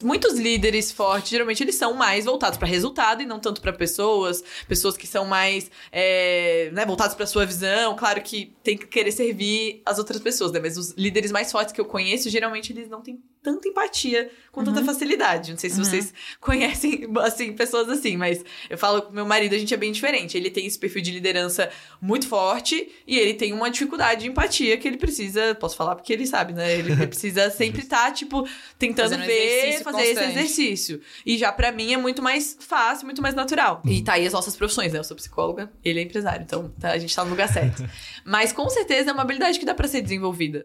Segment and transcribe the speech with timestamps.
[0.00, 4.44] Muitos líderes fortes, geralmente, eles são mais voltados para resultado e não tanto para pessoas.
[4.68, 7.96] Pessoas que são mais é, né, voltados para sua visão.
[7.96, 10.60] Claro que tem que querer servir as outras pessoas, né?
[10.60, 14.62] Mas os líderes mais fortes que eu conheço, geralmente, eles não têm tanta empatia com
[14.62, 14.86] tanta uhum.
[14.86, 15.52] facilidade.
[15.52, 15.84] Não sei se uhum.
[15.84, 19.90] vocês conhecem, assim, pessoas assim, mas eu falo com meu marido, a gente é bem
[19.90, 20.36] diferente.
[20.36, 24.76] Ele tem esse perfil de liderança muito forte e ele tem uma dificuldade de empatia
[24.76, 26.78] que ele precisa, posso falar porque ele sabe, né?
[26.78, 28.46] Ele precisa sempre estar, tá, tipo,
[28.78, 30.10] tentando Fazendo ver, fazer constante.
[30.10, 31.00] esse exercício.
[31.24, 33.82] E já para mim é muito mais fácil, muito mais natural.
[33.84, 33.92] Uhum.
[33.92, 34.98] E tá aí as nossas profissões, né?
[34.98, 37.88] Eu sou psicóloga, ele é empresário, então tá, a gente tá no lugar certo.
[38.24, 40.64] mas com certeza é uma habilidade que dá para ser desenvolvida.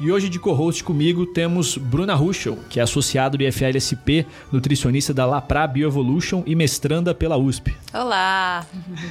[0.00, 5.26] E hoje de co-host comigo temos Bruna Ruschel, que é associado do IFLSP, nutricionista da
[5.26, 7.76] Lapra Bioevolution e mestranda pela USP.
[7.92, 8.66] Olá!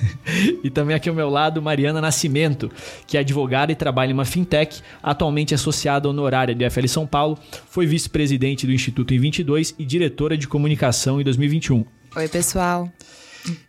[0.63, 2.71] e também aqui ao meu lado Mariana Nascimento,
[3.05, 7.37] que é advogada e trabalha em uma fintech, atualmente associada honorária do IFL São Paulo,
[7.69, 11.85] foi vice-presidente do Instituto em 22 e diretora de comunicação em 2021.
[12.15, 12.91] Oi, pessoal.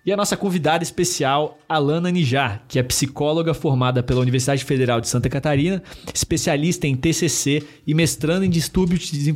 [0.05, 5.09] E a nossa convidada especial, Alana Nijar, que é psicóloga formada pela Universidade Federal de
[5.09, 9.33] Santa Catarina, especialista em TCC e mestrando em distúrbios, de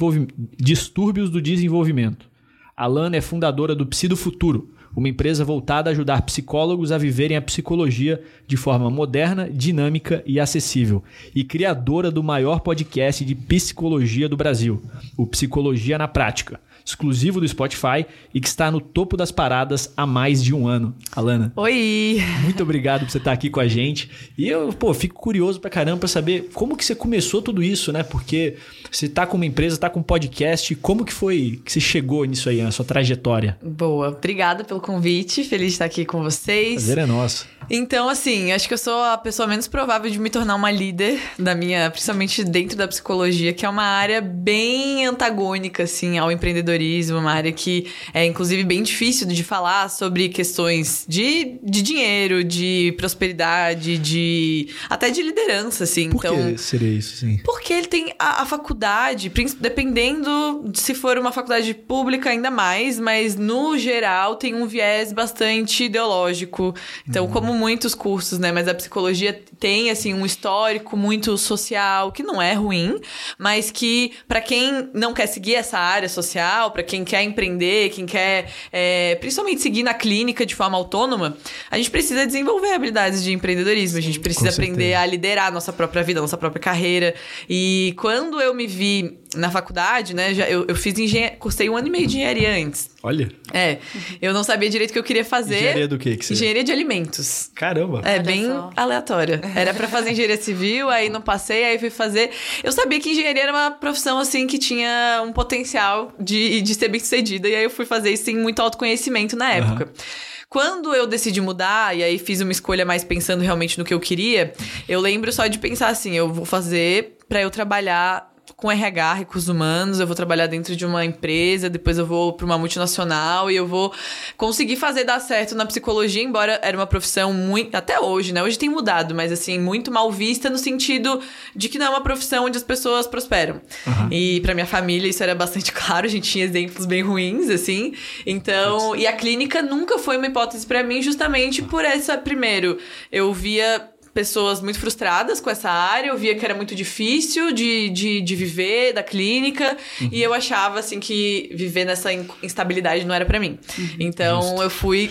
[0.59, 2.29] distúrbios do desenvolvimento.
[2.77, 7.37] Alana é fundadora do Psi do Futuro, uma empresa voltada a ajudar psicólogos a viverem
[7.37, 11.03] a psicologia de forma moderna, dinâmica e acessível,
[11.35, 14.83] e criadora do maior podcast de psicologia do Brasil,
[15.17, 20.07] o Psicologia na Prática exclusivo do Spotify e que está no topo das paradas há
[20.07, 20.95] mais de um ano.
[21.15, 21.53] Alana.
[21.57, 22.23] Oi!
[22.43, 24.11] Muito obrigado por você estar aqui com a gente.
[24.37, 27.93] E eu, pô, fico curioso pra caramba pra saber como que você começou tudo isso,
[27.93, 28.03] né?
[28.03, 28.57] Porque
[28.91, 32.25] você tá com uma empresa, tá com um podcast, como que foi que você chegou
[32.25, 33.59] nisso aí, na sua trajetória?
[33.63, 36.75] Boa, obrigada pelo convite, feliz de estar aqui com vocês.
[36.85, 37.55] Prazer é nosso.
[37.71, 41.19] Então, assim, acho que eu sou a pessoa menos provável de me tornar uma líder
[41.39, 46.74] da minha, principalmente dentro da psicologia, que é uma área bem antagônica, assim, ao empreendedorismo,
[47.11, 52.95] uma área que é, inclusive, bem difícil de falar sobre questões de, de dinheiro, de
[52.97, 54.69] prosperidade, de.
[54.89, 56.11] até de liderança, assim.
[56.11, 57.39] Por então, que seria isso, sim?
[57.45, 62.99] Porque ele tem a, a faculdade, dependendo de se for uma faculdade pública, ainda mais,
[62.99, 66.75] mas no geral tem um viés bastante ideológico.
[67.09, 67.33] Então, uhum.
[67.33, 68.53] como muitos cursos, né?
[68.53, 73.01] Mas a psicologia tem, assim, um histórico muito social, que não é ruim,
[73.39, 78.07] mas que, para quem não quer seguir essa área social, para quem quer empreender, quem
[78.07, 81.37] quer, é, principalmente, seguir na clínica de forma autônoma,
[81.71, 83.99] a gente precisa desenvolver habilidades de empreendedorismo.
[83.99, 87.15] A gente precisa aprender a liderar a nossa própria vida, a nossa própria carreira.
[87.49, 90.35] E quando eu me vi na faculdade, né?
[90.35, 92.91] Já, eu, eu fiz engenharia, cursei um ano e meio de engenharia antes.
[93.03, 93.31] Olha.
[93.53, 93.79] É.
[94.21, 95.57] Eu não sabia direito o que eu queria fazer.
[95.57, 96.35] Engenharia do quê que você...
[96.35, 97.51] Engenharia de alimentos.
[97.55, 98.01] Caramba.
[98.05, 98.71] É, Olha bem só.
[98.77, 99.41] aleatória.
[99.55, 102.31] Era para fazer engenharia civil, aí não passei, aí fui fazer.
[102.63, 106.89] Eu sabia que engenharia era uma profissão, assim, que tinha um potencial de, de ser
[106.89, 109.85] bem sucedida, e aí eu fui fazer isso sem muito autoconhecimento na época.
[109.85, 110.05] Uhum.
[110.49, 113.99] Quando eu decidi mudar, e aí fiz uma escolha mais pensando realmente no que eu
[113.99, 114.53] queria,
[114.89, 118.33] eu lembro só de pensar assim: eu vou fazer para eu trabalhar
[118.65, 122.47] com RH, recursos humanos, eu vou trabalhar dentro de uma empresa, depois eu vou para
[122.47, 123.93] uma multinacional e eu vou
[124.39, 128.43] conseguir fazer dar certo na psicologia, embora era uma profissão muito até hoje, né?
[128.43, 131.21] Hoje tem mudado, mas assim, muito mal vista no sentido
[131.55, 133.61] de que não é uma profissão onde as pessoas prosperam.
[133.87, 134.09] Uhum.
[134.11, 137.93] E para minha família isso era bastante claro, a gente tinha exemplos bem ruins assim.
[138.25, 142.79] Então, e a clínica nunca foi uma hipótese para mim justamente por essa primeiro,
[143.13, 147.91] eu via pessoas muito frustradas com essa área, eu via que era muito difícil de,
[147.91, 150.09] de, de viver da clínica, uhum.
[150.13, 153.59] e eu achava, assim, que viver nessa instabilidade não era para mim.
[153.77, 153.97] Uhum.
[153.99, 154.63] Então, Justo.
[154.63, 155.11] eu fui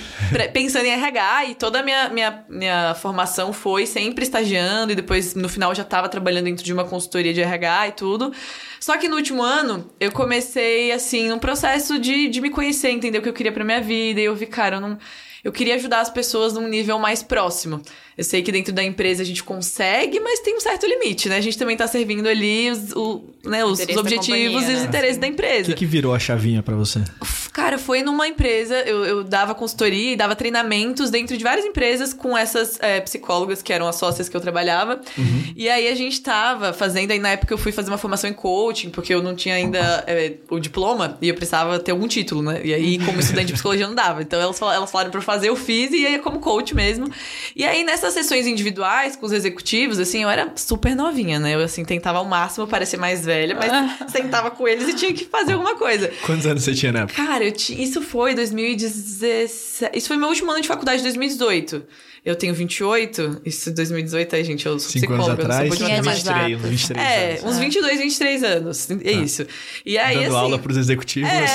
[0.53, 5.35] pensando em RH, e toda a minha, minha, minha formação foi sempre estagiando, e depois,
[5.35, 8.31] no final, já estava trabalhando dentro de uma consultoria de RH e tudo.
[8.79, 13.17] Só que no último ano, eu comecei, assim, um processo de, de me conhecer, entender
[13.17, 14.97] o que eu queria pra minha vida, e eu vi, cara, eu não
[15.43, 17.81] eu queria ajudar as pessoas num nível mais próximo.
[18.17, 21.37] Eu sei que dentro da empresa a gente consegue, mas tem um certo limite, né?
[21.37, 24.85] A gente também tá servindo ali os, o, né, os, os objetivos e os né?
[24.85, 25.63] interesses da empresa.
[25.63, 26.99] O que, que virou a chavinha para você?
[27.53, 32.11] Cara, foi numa empresa, eu, eu dava consultoria e dava treinamentos dentro de várias empresas
[32.11, 34.99] com essas é, psicólogas que eram as sócias que eu trabalhava.
[35.15, 35.53] Uhum.
[35.55, 38.33] E aí a gente tava fazendo, aí na época eu fui fazer uma formação em
[38.33, 42.41] coaching, porque eu não tinha ainda é, o diploma e eu precisava ter algum título,
[42.41, 42.59] né?
[42.63, 44.23] E aí, como estudante de psicologia, não dava.
[44.23, 47.07] Então elas, elas falaram pra fazer, eu fiz e aí como coach mesmo.
[47.55, 51.53] E aí nessas sessões individuais com os executivos, assim, eu era super novinha, né?
[51.53, 53.71] Eu assim, tentava ao máximo parecer mais velha, mas
[54.11, 56.11] sentava com eles e tinha que fazer alguma coisa.
[56.25, 57.23] Quantos anos você tinha na época?
[57.23, 59.97] Cara, eu isso foi 2017.
[59.97, 61.83] Isso foi meu último ano de faculdade, 2018.
[62.25, 65.87] Eu tenho 28, isso 2018, aí, gente, eu sou Cinco psicóloga, anos atrás, eu sou
[65.87, 67.43] 23, uns 23 é, anos.
[67.43, 68.91] uns 22, 23 anos.
[68.91, 69.11] É tá.
[69.11, 69.47] isso.
[69.85, 71.29] E aí, Dando assim, aula pros executivos.
[71.29, 71.45] É,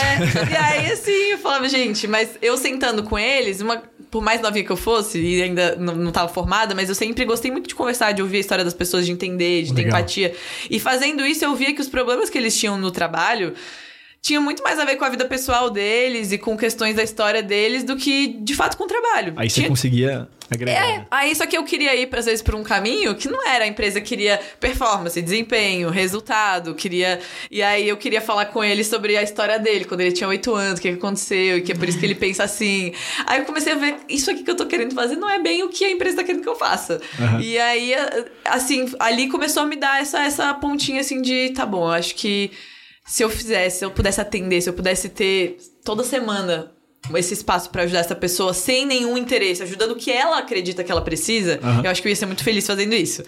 [0.53, 4.63] e aí, assim, eu falava, gente, mas eu sentando com eles, uma, por mais novinha
[4.63, 7.75] que eu fosse, e ainda não, não tava formada, mas eu sempre gostei muito de
[7.75, 10.01] conversar, de ouvir a história das pessoas, de entender, de ter Legal.
[10.01, 10.35] empatia.
[10.69, 13.55] E fazendo isso, eu via que os problemas que eles tinham no trabalho
[14.21, 17.43] tinha muito mais a ver com a vida pessoal deles e com questões da história
[17.43, 19.33] deles do que, de fato, com o trabalho.
[19.37, 19.69] Aí você tinha...
[19.69, 20.73] conseguia agregar.
[20.73, 21.07] É, né?
[21.11, 23.65] aí só que eu queria ir, às vezes, por um caminho que não era.
[23.65, 27.21] A empresa queria performance, desempenho, resultado, queria...
[27.51, 30.55] E aí eu queria falar com ele sobre a história dele, quando ele tinha oito
[30.55, 32.93] anos, o que aconteceu, e que é por isso que ele pensa assim.
[33.25, 35.63] Aí eu comecei a ver, isso aqui que eu tô querendo fazer não é bem
[35.63, 37.01] o que a empresa tá querendo que eu faça.
[37.19, 37.41] Uhum.
[37.41, 37.93] E aí,
[38.45, 42.51] assim, ali começou a me dar essa, essa pontinha, assim, de, tá bom, acho que
[43.09, 46.73] se eu fizesse, se eu pudesse atender, se eu pudesse ter toda semana
[47.15, 50.93] esse espaço para ajudar essa pessoa sem nenhum interesse, ajudando o que ela acredita que
[50.93, 51.85] ela precisa, Uhum.
[51.85, 53.23] eu acho que eu ia ser muito feliz fazendo isso.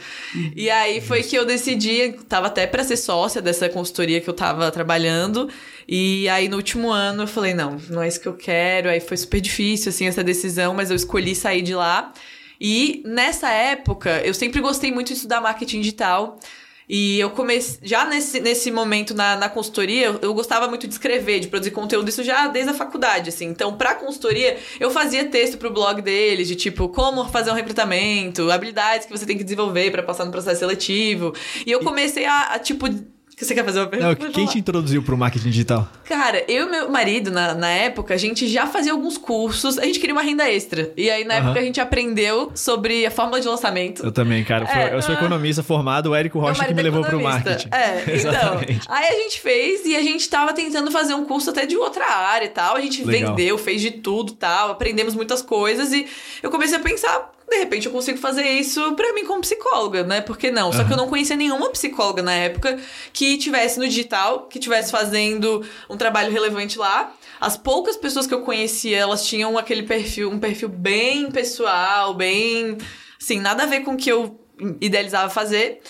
[0.54, 4.34] E aí foi que eu decidi, tava até para ser sócia dessa consultoria que eu
[4.34, 5.48] tava trabalhando,
[5.88, 9.00] e aí no último ano eu falei, não, não é isso que eu quero, aí
[9.00, 12.12] foi super difícil assim essa decisão, mas eu escolhi sair de lá.
[12.60, 16.38] E nessa época, eu sempre gostei muito de estudar marketing digital.
[16.92, 20.92] E eu comecei, já nesse, nesse momento na, na consultoria, eu, eu, gostava muito de
[20.92, 23.46] escrever, de produzir conteúdo, isso já desde a faculdade, assim.
[23.46, 28.50] Então, pra consultoria, eu fazia texto pro blog deles, de tipo, como fazer um recrutamento,
[28.50, 31.32] habilidades que você tem que desenvolver para passar no processo seletivo.
[31.64, 32.86] E eu comecei a, a tipo,
[33.44, 34.24] você quer fazer uma pergunta?
[34.24, 35.88] Não, quem te introduziu pro marketing digital?
[36.04, 39.84] Cara, eu e meu marido, na, na época, a gente já fazia alguns cursos, a
[39.84, 40.92] gente queria uma renda extra.
[40.96, 44.04] E aí, na época, a gente aprendeu sobre a fórmula de lançamento.
[44.04, 44.66] Eu também, cara.
[44.70, 45.18] É, eu sou ah.
[45.18, 47.50] economista formado, o Érico Rocha que me é levou pro economista.
[47.50, 47.68] marketing.
[47.72, 48.14] É, então.
[48.14, 48.80] Exatamente.
[48.88, 52.04] Aí a gente fez e a gente tava tentando fazer um curso até de outra
[52.06, 52.76] área e tal.
[52.76, 53.34] A gente Legal.
[53.34, 56.06] vendeu, fez de tudo e tal, aprendemos muitas coisas e
[56.42, 57.32] eu comecei a pensar.
[57.50, 60.20] De repente eu consigo fazer isso pra mim como psicóloga, né?
[60.20, 60.72] Por que não?
[60.72, 62.78] Só que eu não conhecia nenhuma psicóloga na época
[63.12, 67.12] que tivesse no digital, que tivesse fazendo um trabalho relevante lá.
[67.40, 72.78] As poucas pessoas que eu conhecia, elas tinham aquele perfil, um perfil bem pessoal, bem.
[73.20, 74.40] Assim, nada a ver com o que eu
[74.80, 75.80] idealizava fazer.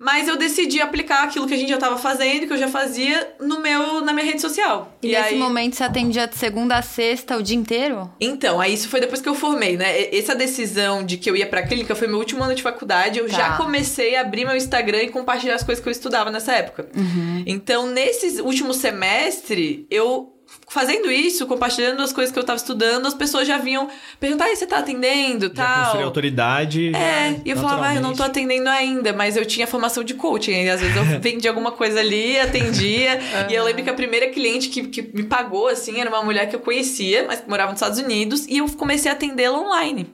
[0.00, 3.34] Mas eu decidi aplicar aquilo que a gente já estava fazendo, que eu já fazia,
[3.40, 4.96] no meu, na minha rede social.
[5.02, 8.08] E, nesse momento você atendia de segunda a sexta o dia inteiro?
[8.20, 10.00] Então, aí isso foi depois que eu formei, né?
[10.12, 13.18] E- Essa decisão de que eu ia pra clínica foi meu último ano de faculdade.
[13.18, 13.36] Eu Tá.
[13.36, 16.88] já comecei a abrir meu Instagram e compartilhar as coisas que eu estudava nessa época.
[16.96, 17.42] Uhum.
[17.44, 20.32] Então, nesse último semestre, eu
[20.68, 23.88] fazendo isso, compartilhando as coisas que eu tava estudando, as pessoas já vinham
[24.20, 25.82] perguntar: "E você tá atendendo?" Já tal.
[25.82, 26.92] construiu autoridade.
[26.94, 30.14] É, e eu falava, ah, eu não tô atendendo ainda, mas eu tinha formação de
[30.14, 30.52] coaching.
[30.52, 33.18] E às vezes eu vendia alguma coisa ali, atendia.
[33.48, 36.48] E eu lembro que a primeira cliente que, que me pagou, assim, era uma mulher
[36.48, 40.12] que eu conhecia, mas que morava nos Estados Unidos, e eu comecei a atendê-la online.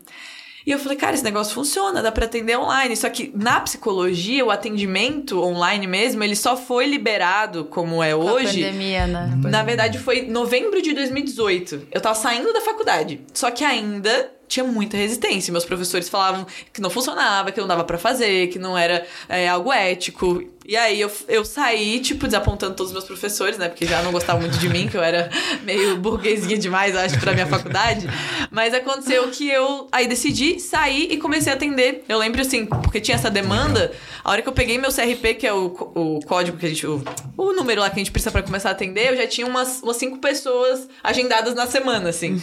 [0.66, 2.96] E eu falei, cara, esse negócio funciona, dá pra atender online.
[2.96, 8.28] Só que na psicologia, o atendimento online mesmo, ele só foi liberado como é Com
[8.28, 8.62] a hoje.
[8.62, 9.38] pandemia, né?
[9.42, 11.88] Na verdade, foi novembro de 2018.
[11.92, 13.20] Eu tava saindo da faculdade.
[13.34, 15.52] Só que ainda tinha muita resistência.
[15.52, 19.48] Meus professores falavam que não funcionava, que não dava pra fazer, que não era é,
[19.48, 20.42] algo ético.
[20.66, 23.68] E aí eu, eu saí, tipo, desapontando todos os meus professores, né?
[23.68, 25.30] Porque já não gostavam muito de mim, que eu era
[25.62, 28.06] meio burguesinha demais, acho, pra minha faculdade.
[28.50, 32.04] Mas aconteceu que eu aí decidi sair e comecei a atender.
[32.08, 33.92] Eu lembro assim, porque tinha essa demanda,
[34.22, 36.86] a hora que eu peguei meu CRP, que é o, o código que a gente.
[36.86, 37.04] O,
[37.36, 39.82] o número lá que a gente precisa pra começar a atender, eu já tinha umas,
[39.82, 42.40] umas cinco pessoas agendadas na semana, assim.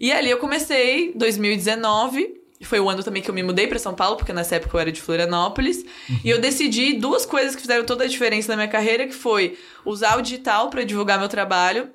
[0.00, 2.39] E ali eu comecei, 2019.
[2.62, 4.80] Foi o ano também que eu me mudei pra São Paulo, porque nessa época eu
[4.80, 5.84] era de Florianópolis.
[6.24, 9.58] E eu decidi duas coisas que fizeram toda a diferença na minha carreira, que foi
[9.84, 11.90] usar o digital pra divulgar meu trabalho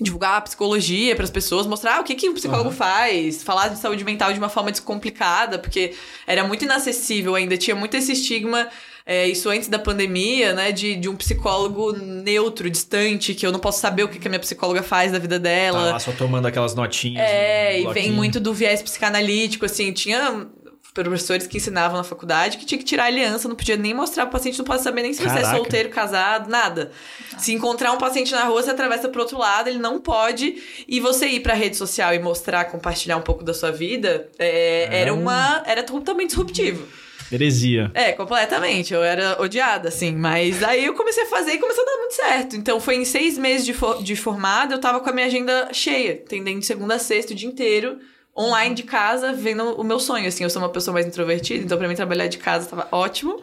[0.00, 3.78] divulgar a psicologia para as pessoas, mostrar o que, que o psicólogo faz, falar de
[3.78, 5.94] saúde mental de uma forma descomplicada, porque
[6.26, 8.68] era muito inacessível ainda, tinha muito esse estigma,
[9.06, 13.58] é, isso antes da pandemia, né, de, de um psicólogo neutro, distante, que eu não
[13.60, 15.92] posso saber o que, que a minha psicóloga faz da vida Tá dela.
[15.92, 17.22] lá só tomando aquelas notinhas.
[17.28, 20.46] É, no e vem muito do viés psicanalítico, assim, tinha
[20.94, 24.26] professores que ensinavam na faculdade que tinha que tirar a aliança, não podia nem mostrar
[24.26, 25.56] pro paciente, não pode saber nem se você é Caraca.
[25.56, 26.92] solteiro, casado, nada.
[27.36, 30.54] Se encontrar um paciente na rua, você atravessa pro outro lado, ele não pode.
[30.86, 34.88] E você ir pra rede social e mostrar, compartilhar um pouco da sua vida, é,
[34.88, 35.64] É era um- uma.
[35.66, 36.86] Era totalmente disruptivo.
[37.32, 37.90] Heresia.
[37.94, 38.92] É, completamente.
[38.94, 40.12] Eu era odiada, assim.
[40.14, 42.56] Mas aí eu comecei a fazer e começou a dar muito certo.
[42.56, 45.68] Então foi em seis meses de, for- de formada, eu tava com a minha agenda
[45.72, 47.98] cheia, atendendo de segunda a sexta o dia inteiro.
[48.36, 50.42] Online de casa, vendo o meu sonho, assim.
[50.42, 53.40] Eu sou uma pessoa mais introvertida, então pra mim trabalhar de casa tava ótimo.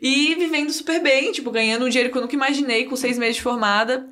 [0.00, 3.36] E vivendo super bem, tipo, ganhando um dinheiro que eu nunca imaginei com seis meses
[3.36, 4.06] de formada.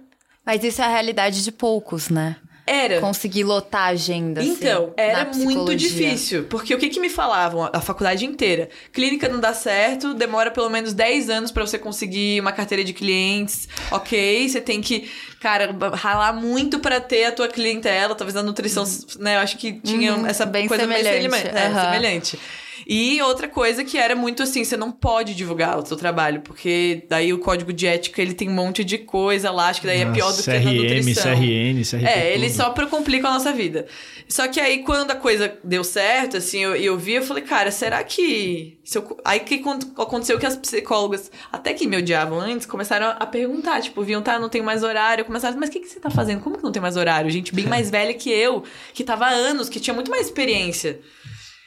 [0.47, 2.37] Mas isso é a realidade de poucos, né?
[2.66, 3.00] Era.
[3.00, 4.40] Conseguir lotar a agenda.
[4.40, 6.45] assim, Então, na era muito difícil.
[6.45, 8.69] Porque o que, que me falavam a faculdade inteira?
[8.92, 12.92] Clínica não dá certo, demora pelo menos 10 anos pra você conseguir uma carteira de
[12.92, 13.69] clientes.
[13.90, 18.14] Ok, você tem que, cara, ralar muito pra ter a tua clientela.
[18.14, 18.85] Talvez a nutrição,
[19.19, 19.37] né?
[19.37, 21.64] Eu acho que tinha Uhum, essa bem coisa semelhante, mais semelhante.
[21.64, 21.85] É, aham.
[21.92, 22.38] semelhante.
[22.86, 27.04] E outra coisa que era muito assim, você não pode divulgar o seu trabalho, porque
[27.08, 30.00] daí o código de ética ele tem um monte de coisa lá, acho que daí
[30.00, 31.22] é pior do que na CRM, nutrição.
[31.36, 32.04] CRN, CRP.
[32.06, 32.56] É, ele tudo.
[32.56, 33.86] só pra complica a nossa vida.
[34.28, 37.70] Só que aí, quando a coisa deu certo, assim, eu, eu vi, eu falei, cara,
[37.70, 38.78] será que.
[38.82, 39.16] Se eu...
[39.24, 43.80] Aí que con- aconteceu que as psicólogas, até que me odiavam antes, começaram a perguntar,
[43.82, 45.24] tipo, viam, tá, não tem mais horário.
[45.24, 46.40] Começaram, mas o que, que você tá fazendo?
[46.40, 47.30] Como que não tem mais horário?
[47.30, 51.00] Gente bem mais velha que eu, que tava há anos, que tinha muito mais experiência.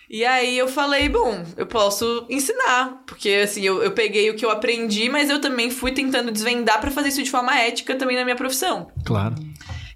[0.09, 4.45] E aí eu falei, bom, eu posso ensinar, porque assim, eu, eu peguei o que
[4.45, 8.15] eu aprendi, mas eu também fui tentando desvendar pra fazer isso de forma ética também
[8.15, 8.91] na minha profissão.
[9.03, 9.35] Claro.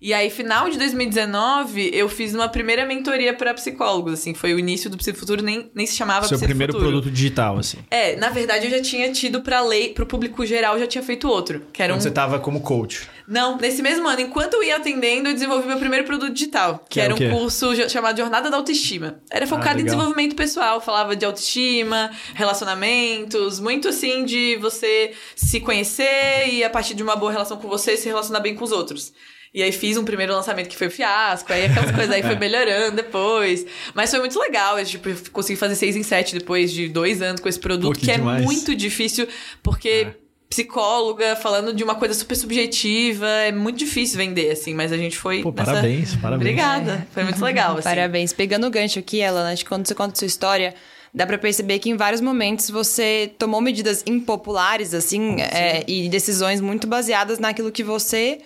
[0.02, 4.60] E aí, final de 2019, eu fiz uma primeira mentoria para psicólogos, assim, foi o
[4.60, 7.80] início do Psifuturo, nem, nem se chamava Seu primeiro produto digital, assim.
[7.92, 11.04] É, na verdade eu já tinha tido pra lei, pro público geral, eu já tinha
[11.04, 12.04] feito outro, que era Quando um...
[12.04, 13.10] você tava como coach.
[13.28, 16.96] Não, nesse mesmo ano, enquanto eu ia atendendo, eu desenvolvi meu primeiro produto digital, que,
[16.96, 19.20] Que era o um curso chamado Jornada da Autoestima.
[19.30, 19.98] Era focado em legal.
[19.98, 26.94] desenvolvimento pessoal, falava de autoestima, relacionamentos, muito assim de você se conhecer e a partir
[26.94, 29.12] de uma boa relação com você se relacionar bem com os outros.
[29.54, 32.36] E aí fiz um primeiro lançamento que foi o fiasco, aí aquelas coisas aí foi
[32.40, 33.66] melhorando depois.
[33.96, 37.22] Mas foi muito legal, eu, tipo, eu consegui fazer seis em sete depois de dois
[37.22, 39.28] anos com esse produto, Pô, que que, é muito difícil,
[39.64, 40.14] porque É.
[40.50, 45.18] psicóloga falando de uma coisa super subjetiva, é muito difícil vender, assim, mas a gente
[45.18, 45.42] foi.
[45.42, 46.42] Pô, nessa- parabéns, parabéns.
[46.52, 47.08] Obrigada.
[47.12, 47.84] Foi muito legal, assim.
[47.90, 48.34] Parabéns.
[48.34, 50.76] Pegando o gancho aqui, Ela, acho que quando você conta a sua história,
[51.14, 56.62] dá pra perceber que em vários momentos você tomou medidas impopulares, assim, é, e decisões
[56.62, 58.40] muito baseadas naquilo que você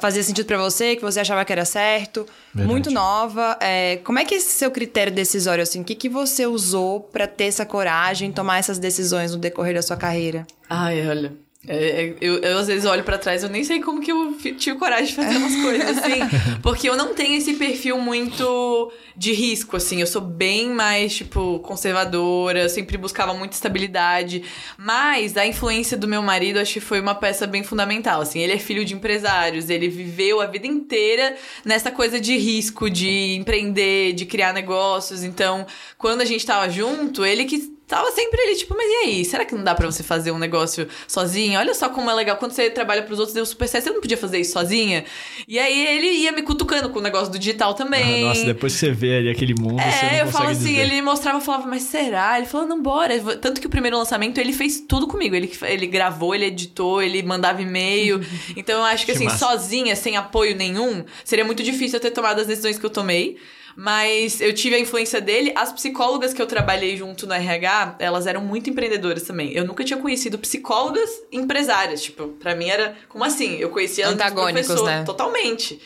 [0.00, 2.70] fazia sentido pra você, que você achava que era certo, Verdade.
[2.72, 3.56] muito nova.
[3.60, 5.80] É, como é que é esse seu critério decisório, assim?
[5.80, 9.82] O que, que você usou pra ter essa coragem, tomar essas decisões no decorrer da
[9.82, 10.46] sua carreira?
[10.68, 11.34] Ai, olha.
[11.66, 14.36] É, é, eu, eu às vezes olho pra trás, eu nem sei como que eu
[14.56, 16.20] tive coragem de fazer umas coisas assim.
[16.62, 20.00] Porque eu não tenho esse perfil muito de risco, assim.
[20.00, 24.42] Eu sou bem mais, tipo, conservadora, sempre buscava muita estabilidade.
[24.76, 28.40] Mas a influência do meu marido, acho que foi uma peça bem fundamental, assim.
[28.40, 33.36] Ele é filho de empresários, ele viveu a vida inteira nessa coisa de risco, de
[33.36, 35.22] empreender, de criar negócios.
[35.22, 35.66] Então,
[35.96, 39.24] quando a gente tava junto, ele que tava sempre ali, tipo, mas e aí?
[39.24, 41.58] Será que não dá pra você fazer um negócio sozinha?
[41.58, 42.36] Olha só como é legal.
[42.36, 43.84] Quando você trabalha pros outros, deu super certo.
[43.84, 45.04] Você não podia fazer isso sozinha?
[45.46, 48.24] E aí ele ia me cutucando com o negócio do digital também.
[48.24, 50.64] Ah, nossa, depois que você vê ali aquele mundo, você não É, eu falo assim,
[50.74, 50.80] dizer.
[50.80, 52.38] ele mostrava, falava, mas será?
[52.38, 53.18] Ele falou, não, bora.
[53.36, 55.34] Tanto que o primeiro lançamento ele fez tudo comigo.
[55.34, 58.20] Ele, ele gravou, ele editou, ele mandava e-mail.
[58.56, 59.38] então eu acho que, Que assim, massa.
[59.38, 63.36] sozinha, sem apoio nenhum, seria muito difícil eu ter tomado as decisões que eu tomei.
[63.76, 65.52] Mas eu tive a influência dele.
[65.56, 69.52] As psicólogas que eu trabalhei junto no RH, elas eram muito empreendedoras também.
[69.52, 72.02] Eu nunca tinha conhecido psicólogas empresárias.
[72.02, 72.96] Tipo, pra mim era.
[73.08, 73.56] Como assim?
[73.56, 75.02] Eu conhecia Antagônicos, né?
[75.04, 75.80] Totalmente.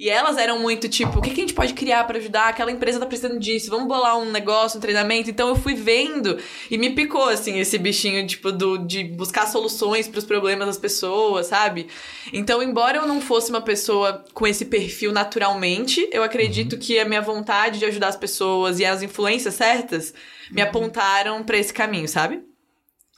[0.00, 2.48] E elas eram muito tipo, o que, que a gente pode criar pra ajudar?
[2.48, 5.28] Aquela empresa tá precisando disso, vamos bolar um negócio, um treinamento.
[5.28, 6.38] Então eu fui vendo
[6.70, 11.48] e me picou, assim, esse bichinho, tipo, do, de buscar soluções pros problemas das pessoas,
[11.48, 11.86] sabe?
[12.32, 17.04] Então, embora eu não fosse uma pessoa com esse perfil naturalmente, eu acredito que a
[17.04, 20.14] minha vontade de ajudar as pessoas e as influências certas
[20.50, 22.42] me apontaram pra esse caminho, sabe?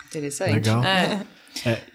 [0.08, 0.54] Interessante.
[0.54, 0.82] Legal.
[0.84, 1.91] É.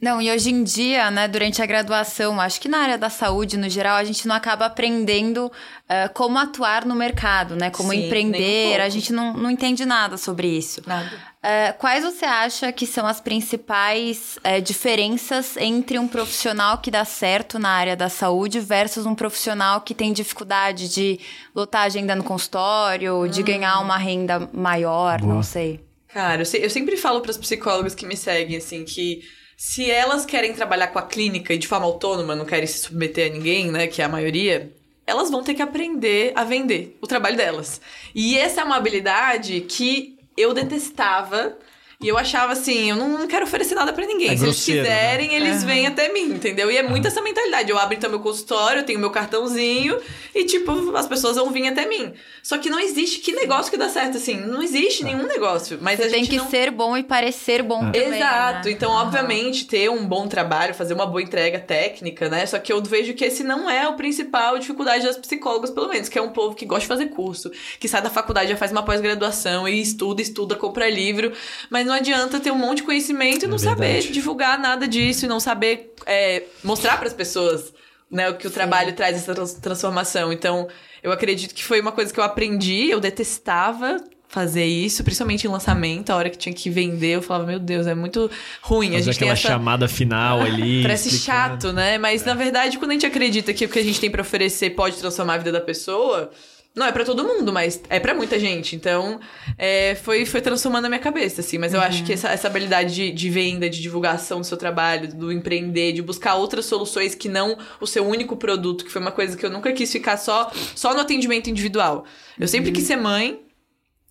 [0.00, 3.56] Não, e hoje em dia, né, durante a graduação, acho que na área da saúde,
[3.56, 5.50] no geral, a gente não acaba aprendendo
[5.88, 7.70] eh, como atuar no mercado, né?
[7.70, 8.82] Como Sim, um empreender, pouco.
[8.82, 10.82] a gente não, não entende nada sobre isso.
[10.86, 11.10] Nada.
[11.42, 17.04] Eh, quais você acha que são as principais eh, diferenças entre um profissional que dá
[17.06, 21.18] certo na área da saúde versus um profissional que tem dificuldade de
[21.54, 25.34] lotar a agenda no consultório, de ganhar uma renda maior, Boa.
[25.34, 25.82] não sei?
[26.12, 29.22] Cara, eu, se- eu sempre falo para as psicólogas que me seguem, assim, que
[29.56, 33.30] se elas querem trabalhar com a clínica e de forma autônoma, não querem se submeter
[33.30, 34.72] a ninguém, né, que é a maioria,
[35.06, 37.80] elas vão ter que aprender a vender o trabalho delas.
[38.14, 41.56] E essa é uma habilidade que eu detestava.
[42.02, 44.30] E eu achava assim, eu não quero oferecer nada pra ninguém.
[44.30, 44.74] É Se eles né?
[44.74, 46.70] quiserem, eles vêm até mim, entendeu?
[46.70, 47.70] E é muito essa mentalidade.
[47.70, 49.98] Eu abro então meu consultório, eu tenho meu cartãozinho
[50.34, 52.12] e, tipo, as pessoas vão vir até mim.
[52.42, 54.36] Só que não existe que negócio que dá certo, assim.
[54.36, 55.78] Não existe nenhum negócio.
[55.80, 56.50] Mas a Tem gente que não...
[56.50, 58.14] ser bom e parecer bom também.
[58.14, 58.66] Exato.
[58.68, 58.72] né?
[58.72, 62.44] Então, obviamente, ter um bom trabalho, fazer uma boa entrega técnica, né?
[62.46, 66.08] Só que eu vejo que esse não é o principal dificuldade das psicólogas, pelo menos,
[66.08, 68.72] que é um povo que gosta de fazer curso, que sai da faculdade, já faz
[68.72, 71.32] uma pós-graduação e estuda, estuda, compra livro,
[71.70, 74.12] mas não adianta ter um monte de conhecimento e não saber verdade.
[74.12, 77.72] divulgar nada disso e não saber é, mostrar para as pessoas.
[78.10, 80.32] Né, o que o trabalho traz essa trans- transformação.
[80.32, 80.68] Então,
[81.02, 83.96] eu acredito que foi uma coisa que eu aprendi, eu detestava
[84.28, 87.86] fazer isso, principalmente em lançamento, a hora que tinha que vender, eu falava, meu Deus,
[87.88, 88.30] é muito
[88.62, 88.90] ruim.
[88.90, 89.48] a Fazer gente tem aquela essa...
[89.48, 90.82] chamada final ali.
[90.82, 91.40] Parece explicando.
[91.62, 91.98] chato, né?
[91.98, 94.70] Mas na verdade, quando a gente acredita que o que a gente tem pra oferecer
[94.70, 96.30] pode transformar a vida da pessoa,
[96.74, 98.74] não é pra todo mundo, mas é pra muita gente.
[98.74, 99.20] Então,
[99.56, 101.56] é, foi, foi transformando a minha cabeça, assim.
[101.56, 105.14] Mas eu acho que essa, essa habilidade de, de venda, de divulgação do seu trabalho,
[105.14, 109.12] do empreender, de buscar outras soluções que não o seu único produto, que foi uma
[109.12, 112.04] coisa que eu nunca quis ficar só, só no atendimento individual.
[112.38, 113.43] Eu sempre quis ser mãe,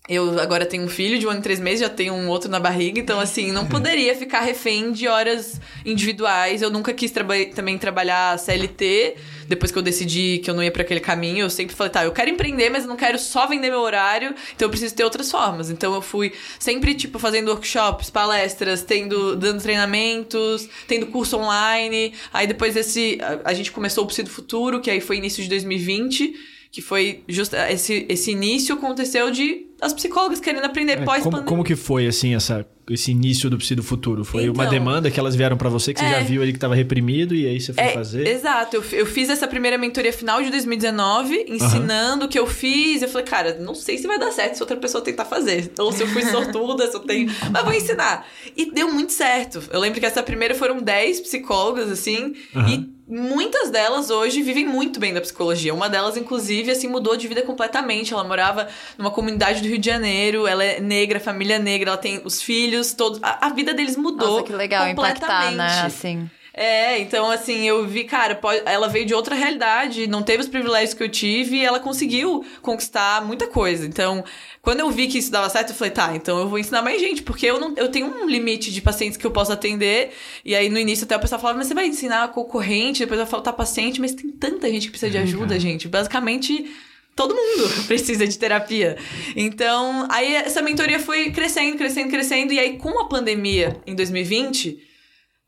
[0.06, 2.50] eu agora tenho um filho de um ano e três meses, já tenho um outro
[2.50, 6.60] na barriga, então assim, não poderia ficar refém de horas individuais.
[6.60, 9.16] Eu nunca quis traba também trabalhar CLT,
[9.48, 11.44] depois que eu decidi que eu não ia para aquele caminho.
[11.44, 14.66] Eu sempre falei, tá, eu quero empreender, mas não quero só vender meu horário, então
[14.66, 15.70] eu preciso ter outras formas.
[15.70, 22.12] Então eu fui sempre, tipo, fazendo workshops, palestras, tendo, dando treinamentos, tendo curso online.
[22.30, 25.48] Aí depois esse, a, a gente começou o Psido Futuro, que aí foi início de
[25.48, 31.22] 2020 que foi justo esse, esse início aconteceu de as psicólogas querendo aprender É, pós
[31.22, 34.24] como, como que foi, assim, essa, esse início do Psi do Futuro?
[34.24, 36.10] Foi uma Então, demanda que elas vieram pra você, que você é.
[36.10, 38.26] já viu ali que tava reprimido, e aí você foi É, fazer?
[38.26, 43.02] Exato, eu, eu fiz essa primeira mentoria final de 2019, ensinando o que eu fiz.
[43.02, 45.70] Eu falei, cara, não sei se vai dar certo se outra pessoa tentar fazer.
[45.78, 47.30] Ou se eu fui sortuda, se eu tenho.
[47.52, 48.26] Mas vou ensinar.
[48.56, 49.62] E deu muito certo.
[49.72, 52.68] Eu lembro que essa primeira foram 10 psicólogas, assim, Aham.
[52.68, 55.74] e muitas delas hoje vivem muito bem da psicologia.
[55.74, 58.12] Uma delas, inclusive, assim, mudou de vida completamente.
[58.14, 62.20] Ela morava numa comunidade do Rio de Janeiro, ela é negra, família negra, ela tem
[62.24, 63.20] os filhos, todos.
[63.22, 64.32] A, a vida deles mudou.
[64.38, 65.50] Nossa, que legal impactar, né?
[65.50, 65.86] completamente.
[65.86, 66.30] Assim.
[66.56, 70.48] É, então assim, eu vi, cara, pode- ela veio de outra realidade, não teve os
[70.48, 73.84] privilégios que eu tive e ela conseguiu conquistar muita coisa.
[73.84, 74.22] Então,
[74.62, 77.00] quando eu vi que isso dava certo, eu falei, tá, então eu vou ensinar mais
[77.00, 80.12] gente, porque eu não eu tenho um limite de pacientes que eu posso atender.
[80.44, 83.18] E aí no início até o pessoal falava, mas você vai ensinar a concorrente, depois
[83.18, 85.88] vai faltar paciente, mas tem tanta gente que precisa de ajuda, gente.
[85.88, 86.70] Basicamente,
[87.14, 88.96] todo mundo precisa de terapia.
[89.36, 92.52] Então, aí essa mentoria foi crescendo, crescendo, crescendo.
[92.52, 94.78] E aí, com a pandemia em 2020,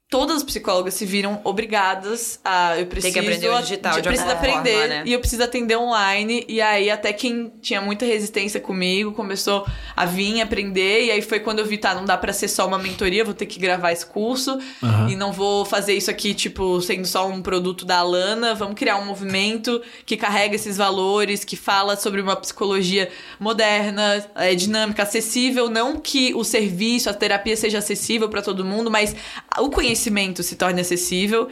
[0.09, 2.79] todas as psicólogas se viram obrigadas a.
[2.79, 3.13] Eu preciso.
[3.13, 4.71] que aprender o digital de preciso aprender.
[4.71, 5.03] forma, né?
[5.05, 6.45] E eu preciso atender online.
[6.49, 9.67] E aí, até quem tinha muita resistência comigo começou
[9.97, 11.07] a vir aprender.
[11.07, 13.35] E aí foi quando eu vi, tá, não dá pra ser só uma mentoria, vou
[13.35, 14.59] ter que gravar esse curso.
[14.83, 15.11] Aham.
[15.11, 18.55] E não vou fazer isso aqui, tipo, sendo só um produto da Alana.
[18.55, 24.55] Vamos criar um movimento que carrega esses valores, que fala sobre uma psicologia moderna, é,
[24.55, 25.69] dinâmica, acessível.
[25.69, 29.17] Não que o serviço, a terapia seja acessível pra todo mundo, mas
[29.59, 31.49] o conhecimento se torne acessível.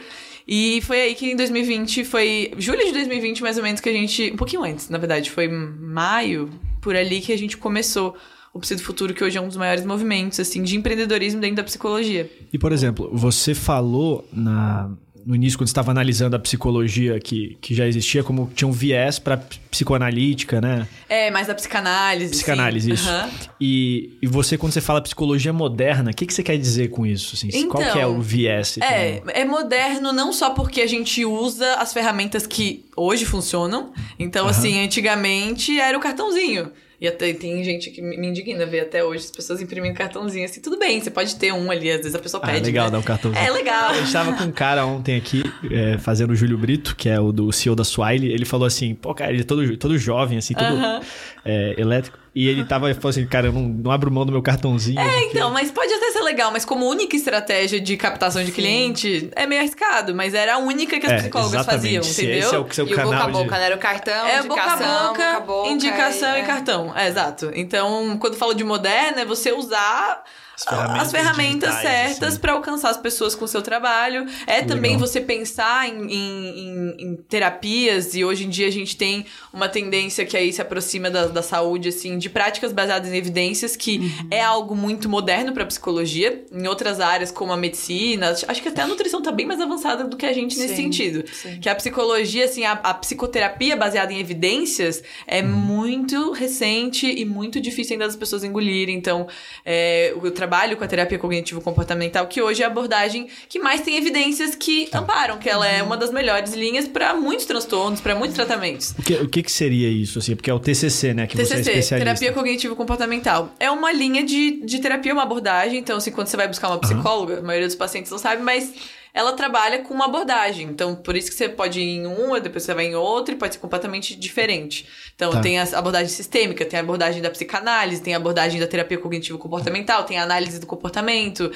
[0.47, 3.93] E foi aí que em 2020, foi julho de 2020 mais ou menos que a
[3.93, 6.49] gente, um pouquinho antes, na verdade, foi maio,
[6.81, 8.15] por ali que a gente começou
[8.53, 11.57] o Psi do Futuro, que hoje é um dos maiores movimentos assim de empreendedorismo dentro
[11.57, 12.31] da psicologia.
[12.53, 14.91] E, por exemplo, você falou na,
[15.25, 18.71] no início, quando você estava analisando a psicologia que, que já existia, como tinha um
[18.71, 19.37] viés para
[19.71, 20.87] psicoanalítica, né?
[21.09, 22.31] É, mais da psicanálise.
[22.31, 22.93] Psicanálise, sim.
[22.93, 23.09] isso.
[23.09, 23.29] Aham.
[23.59, 27.05] E, e você, quando você fala psicologia moderna, o que, que você quer dizer com
[27.05, 27.35] isso?
[27.35, 27.49] Assim?
[27.67, 28.77] Qual Então, que é o viés?
[28.77, 33.91] É, é moderno não só porque a gente usa as ferramentas que hoje funcionam.
[34.19, 36.71] Então, assim, antigamente era o cartãozinho.
[36.99, 40.61] E até tem gente que me indigna ver até hoje as pessoas imprimindo cartãozinho assim.
[40.61, 42.65] Tudo bem, você pode ter um ali, às vezes a pessoa Ah, pede.
[42.65, 42.91] legal né?
[42.91, 43.43] dar um cartãozinho.
[43.45, 43.89] É legal.
[43.89, 47.19] A gente tava com um cara ontem aqui, é, fazendo o Júlio Brito, que é
[47.19, 48.31] o do CEO da Swile.
[48.31, 51.01] Ele falou assim, pô, cara, ele é todo, todo jovem, assim, todo Aham.
[51.43, 52.17] é, elétrico.
[52.35, 54.99] E ele tava falou assim, cara, eu não, não abro mão do meu cartãozinho.
[54.99, 58.51] É, porque- então, mas pode até ser legal, mas como única estratégia de captação de
[58.51, 62.39] cliente, é meio arriscado, mas era a única que as É, psicólogas faziam, entendeu?
[62.39, 63.51] esse é o seu E o boca a canal boca, de...
[63.51, 63.65] né?
[63.67, 66.43] Era o cartão, É boca a indicação, boca, boca a boca, indicação e, é.
[66.43, 66.93] cartão.
[66.97, 67.51] É, exato.
[67.55, 70.21] Então, quando eu falo de moderna, é você usar
[70.63, 72.39] as ferramentas certas assim.
[72.39, 74.25] para alcançar as pessoas com o seu trabalho.
[74.47, 74.67] É Legal.
[74.67, 79.67] também você pensar em, em, em, terapias, e hoje em dia a gente tem uma
[79.67, 83.99] tendência que aí se aproxima da, da saúde, assim, de práticas baseadas em evidências, que
[83.99, 84.27] uhum.
[84.31, 86.45] é algo muito moderno para psicologia.
[86.51, 90.03] Em outras áreas, como a medicina, acho que até a nutrição tá bem mais avançada
[90.05, 91.25] do que a gente nesse sim, sentido.
[91.31, 91.59] Sim.
[91.59, 95.49] Que a psicologia, assim, a, a, psicoterapia baseada em evidências é uhum.
[95.49, 98.95] muito recente e muito difícil ainda das pessoas engolirem.
[98.95, 99.27] Então,
[99.65, 100.44] é, o trabalho
[100.77, 104.99] com a terapia cognitivo-comportamental, que hoje é a abordagem que mais tem evidências que tá.
[104.99, 108.91] amparam, que ela é uma das melhores linhas para muitos transtornos, para muitos tratamentos.
[108.97, 110.35] O, que, o que, que, seria isso, assim?
[110.35, 111.27] Porque é o TCC, né?
[111.27, 111.97] Que TCC, você é especialista.
[111.97, 113.53] terapia cognitivo-comportamental.
[113.59, 115.79] É uma linha de, de terapia, uma abordagem.
[115.79, 117.39] Então, assim, quando você vai buscar uma psicóloga, uhum.
[117.39, 118.73] a maioria dos pacientes não sabe, mas
[119.15, 120.67] ela trabalha com uma abordagem.
[120.67, 123.37] Então, por isso que você pode ir em uma, depois você vai em outra e
[123.37, 124.85] pode ser completamente diferente.
[125.15, 125.39] Então, tá.
[125.39, 130.03] tem a abordagem sistêmica, tem a abordagem da psicanálise, tem a abordagem da terapia cognitivo-comportamental,
[130.03, 131.49] tem a análise do comportamento.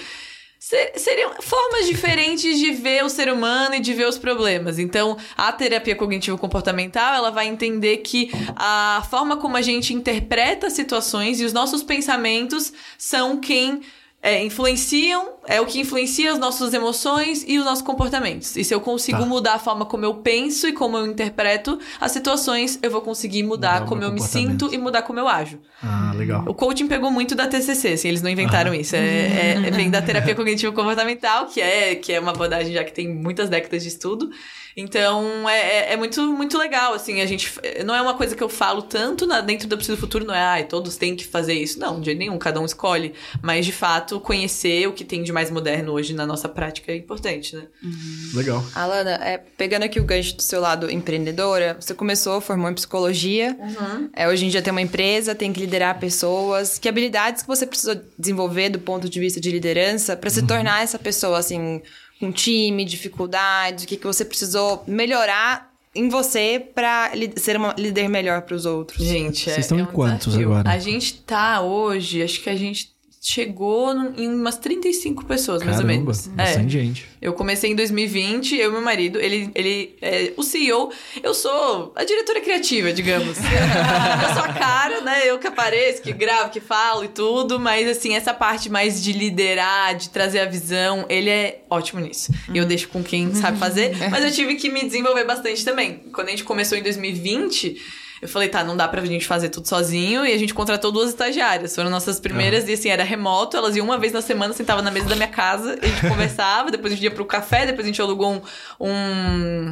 [0.95, 4.79] Seriam formas diferentes de ver o ser humano e de ver os problemas.
[4.79, 11.41] Então, a terapia cognitivo-comportamental, ela vai entender que a forma como a gente interpreta situações
[11.41, 13.81] e os nossos pensamentos são quem
[14.21, 18.55] é, influenciam, é o que influencia as nossas emoções e os nossos comportamentos.
[18.57, 19.25] E se eu consigo tá.
[19.25, 23.43] mudar a forma como eu penso e como eu interpreto as situações, eu vou conseguir
[23.43, 25.59] mudar, mudar como eu me sinto e mudar como eu ajo.
[25.81, 26.43] Ah, legal.
[26.45, 28.77] O coaching pegou muito da TCC, assim, eles não inventaram ah.
[28.77, 28.95] isso.
[28.95, 32.91] É, é, é, vem da terapia cognitivo-comportamental, que é, que é uma abordagem já que
[32.91, 34.29] tem muitas décadas de estudo.
[34.75, 37.51] Então, é, é, é, muito, muito legal, assim, a gente...
[37.85, 40.41] Não é uma coisa que eu falo tanto na, dentro do Preciso Futuro, não é,
[40.41, 41.79] ai, todos têm que fazer isso.
[41.79, 43.13] Não, de jeito nenhum, cada um escolhe.
[43.41, 46.95] Mas, de fato, conhecer o que tem de mais moderno hoje na nossa prática é
[46.95, 47.63] importante, né?
[47.83, 48.31] Uhum.
[48.33, 48.63] Legal.
[48.75, 53.57] Alana, é, pegando aqui o gancho do seu lado empreendedora, você começou, formou em psicologia,
[53.59, 54.09] uhum.
[54.13, 56.77] é, hoje em dia tem uma empresa, tem que liderar pessoas.
[56.77, 60.47] Que habilidades que você precisou desenvolver do ponto de vista de liderança para se uhum.
[60.47, 61.81] tornar essa pessoa, assim
[62.19, 68.07] com time, dificuldades, o que, que você precisou melhorar em você para ser uma líder
[68.07, 69.03] melhor para os outros?
[69.03, 70.51] Gente, Vocês é, estão é em quantos desafio.
[70.51, 70.69] agora?
[70.69, 75.79] A gente tá hoje, acho que a gente chegou em umas 35 pessoas, Caramba, mais
[75.79, 76.27] ou menos.
[76.27, 76.81] Bastante é.
[76.81, 77.05] gente.
[77.21, 80.89] Eu comecei em 2020, eu e meu marido, ele, ele é o CEO,
[81.21, 83.37] eu sou a diretora criativa, digamos.
[83.43, 85.29] eu sou a cara, né?
[85.29, 89.11] Eu que apareço, que gravo, que falo e tudo, mas assim, essa parte mais de
[89.11, 92.31] liderar, de trazer a visão, ele é ótimo nisso.
[92.53, 96.03] E eu deixo com quem sabe fazer, mas eu tive que me desenvolver bastante também.
[96.13, 97.75] Quando a gente começou em 2020,
[98.21, 100.25] eu falei, tá, não dá pra gente fazer tudo sozinho.
[100.25, 101.75] E a gente contratou duas estagiárias.
[101.75, 102.69] Foram nossas primeiras, uhum.
[102.71, 103.55] e assim, era remoto.
[103.55, 106.71] Elas iam uma vez na semana, sentavam na mesa da minha casa, a gente conversava,
[106.71, 108.41] depois a gente ia pro café, depois a gente alugou um.
[108.79, 109.69] um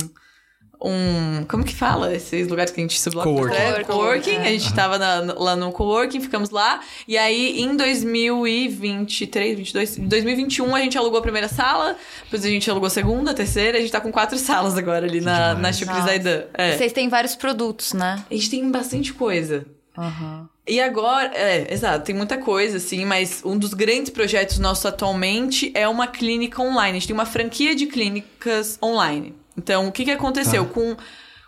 [0.82, 1.44] um.
[1.48, 3.28] Como que fala esses lugares que a gente subloca?
[3.28, 3.56] Coworking.
[3.56, 4.36] É, coworking.
[4.36, 4.48] É.
[4.48, 6.82] A gente tava na, lá no coworking, ficamos lá.
[7.08, 11.96] E aí, em 2023, 22, 2021, a gente alugou a primeira sala.
[12.24, 13.78] Depois a gente alugou a segunda, a terceira.
[13.78, 16.44] A gente tá com quatro salas agora ali na, na Zaidan.
[16.54, 16.78] É.
[16.78, 18.24] Vocês têm vários produtos, né?
[18.30, 19.66] A gente tem bastante coisa.
[19.98, 20.48] Uhum.
[20.68, 25.72] E agora, é, exato, tem muita coisa, assim, mas um dos grandes projetos nossos atualmente
[25.74, 26.98] é uma clínica online.
[26.98, 29.34] A gente tem uma franquia de clínicas online.
[29.58, 30.66] Então, o que, que aconteceu?
[30.66, 30.74] Tá.
[30.74, 30.96] Com,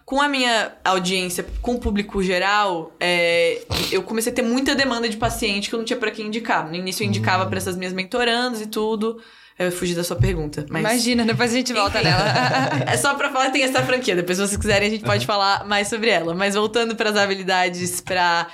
[0.06, 5.08] com a minha audiência, com o público geral, é, eu comecei a ter muita demanda
[5.08, 6.68] de paciente que eu não tinha para quem indicar.
[6.68, 9.22] No início eu indicava para essas minhas mentorandas e tudo.
[9.60, 10.66] Eu fugi da sua pergunta.
[10.70, 10.82] Mas...
[10.82, 12.24] Imagina, depois a gente volta nela.
[12.88, 14.16] é só pra falar que tem essa franquia.
[14.16, 16.34] Depois, se vocês quiserem, a gente pode falar mais sobre ela.
[16.34, 18.48] Mas voltando para as habilidades para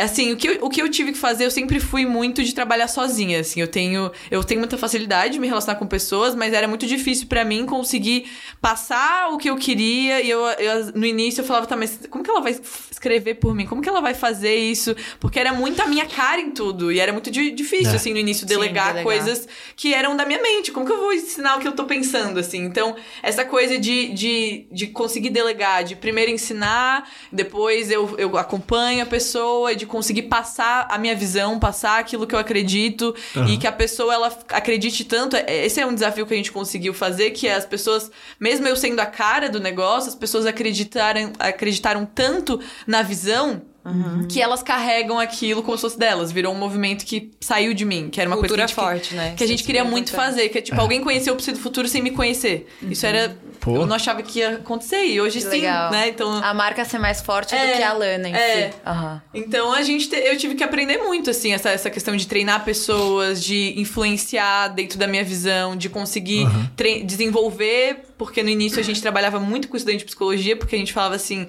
[0.00, 2.54] assim, o que, eu, o que eu tive que fazer, eu sempre fui muito de
[2.54, 3.60] trabalhar sozinha, assim.
[3.60, 7.26] Eu tenho, eu tenho muita facilidade de me relacionar com pessoas, mas era muito difícil
[7.26, 10.22] para mim conseguir passar o que eu queria.
[10.22, 12.52] E eu, eu, no início eu falava, tá, mas como que ela vai
[12.90, 13.66] escrever por mim?
[13.66, 14.96] Como que ela vai fazer isso?
[15.20, 16.90] Porque era muito a minha cara em tudo.
[16.90, 17.96] E era muito difícil, é.
[17.96, 20.72] assim, no início, delegar, Sim, delegar, coisas que eram da minha mente.
[20.72, 22.64] Como que eu vou ensinar o que eu tô pensando, assim?
[22.64, 29.02] Então, essa coisa de, de, de conseguir delegar, de primeiro ensinar, depois eu, eu acompanho
[29.02, 33.46] a pessoa, de conseguir passar a minha visão, passar aquilo que eu acredito uhum.
[33.46, 35.34] e que a pessoa ela acredite tanto.
[35.34, 38.66] É, esse é um desafio que a gente conseguiu fazer, que é as pessoas, mesmo
[38.68, 44.28] eu sendo a cara do negócio, as pessoas acreditaram, acreditaram tanto na visão Uhum.
[44.28, 46.30] Que elas carregam aquilo como se fosse delas.
[46.30, 49.08] Virou um movimento que saiu de mim, que era uma Cultura coisa que a gente,
[49.08, 49.34] forte, né?
[49.36, 50.48] Que a gente queria muito fazer.
[50.50, 50.80] Que é tipo, é.
[50.80, 52.68] alguém conheceu o Psi do Futuro sem me conhecer.
[52.80, 52.90] Uhum.
[52.90, 53.36] Isso era.
[53.60, 53.76] Pô.
[53.76, 55.04] Eu não achava que ia acontecer.
[55.06, 55.90] E hoje que sim, legal.
[55.90, 56.08] né?
[56.08, 56.32] Então.
[56.32, 58.70] A marca ser mais forte é, do que a Lana em é.
[58.70, 58.76] si.
[58.86, 59.20] Uhum.
[59.34, 60.08] Então a gente.
[60.08, 60.16] Te...
[60.16, 64.96] Eu tive que aprender muito, assim, essa, essa questão de treinar pessoas, de influenciar dentro
[64.96, 67.02] da minha visão, de conseguir tre...
[67.02, 68.04] desenvolver.
[68.16, 71.16] Porque no início a gente trabalhava muito com estudante de psicologia, porque a gente falava
[71.16, 71.48] assim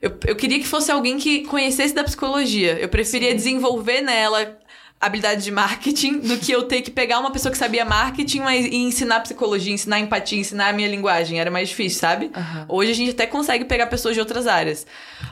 [0.00, 2.78] eu, eu queria que fosse alguém que conhecesse da psicologia.
[2.78, 3.36] Eu preferia Sim.
[3.36, 4.58] desenvolver nela
[4.98, 8.64] habilidade de marketing do que eu ter que pegar uma pessoa que sabia marketing mas,
[8.64, 11.38] e ensinar psicologia, ensinar empatia, ensinar a minha linguagem.
[11.38, 12.26] Era mais difícil, sabe?
[12.26, 12.64] Uhum.
[12.68, 14.86] Hoje a gente até consegue pegar pessoas de outras áreas.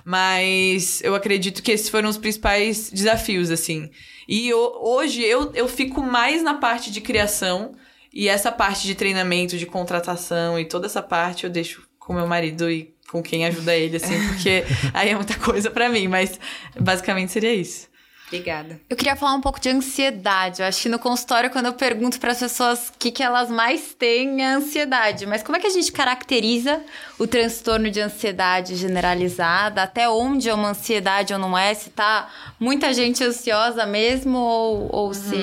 [0.05, 3.90] Mas eu acredito que esses foram os principais desafios, assim.
[4.29, 7.72] E eu, hoje eu, eu fico mais na parte de criação
[8.12, 12.27] e essa parte de treinamento, de contratação e toda essa parte eu deixo com meu
[12.27, 16.38] marido e com quem ajuda ele, assim, porque aí é muita coisa para mim, mas
[16.79, 17.88] basicamente seria isso.
[18.27, 18.81] Obrigada.
[18.88, 20.61] Eu queria falar um pouco de ansiedade.
[20.61, 23.51] Eu acho que no consultório, quando eu pergunto para as pessoas o que, que elas
[23.51, 25.27] mais têm, é ansiedade.
[25.27, 26.83] Mas como é que a gente caracteriza
[27.18, 29.83] o transtorno de ansiedade generalizada?
[29.83, 31.72] Até onde é uma ansiedade ou não é?
[31.74, 35.14] Se tá muita gente ansiosa mesmo ou, ou uhum.
[35.14, 35.37] se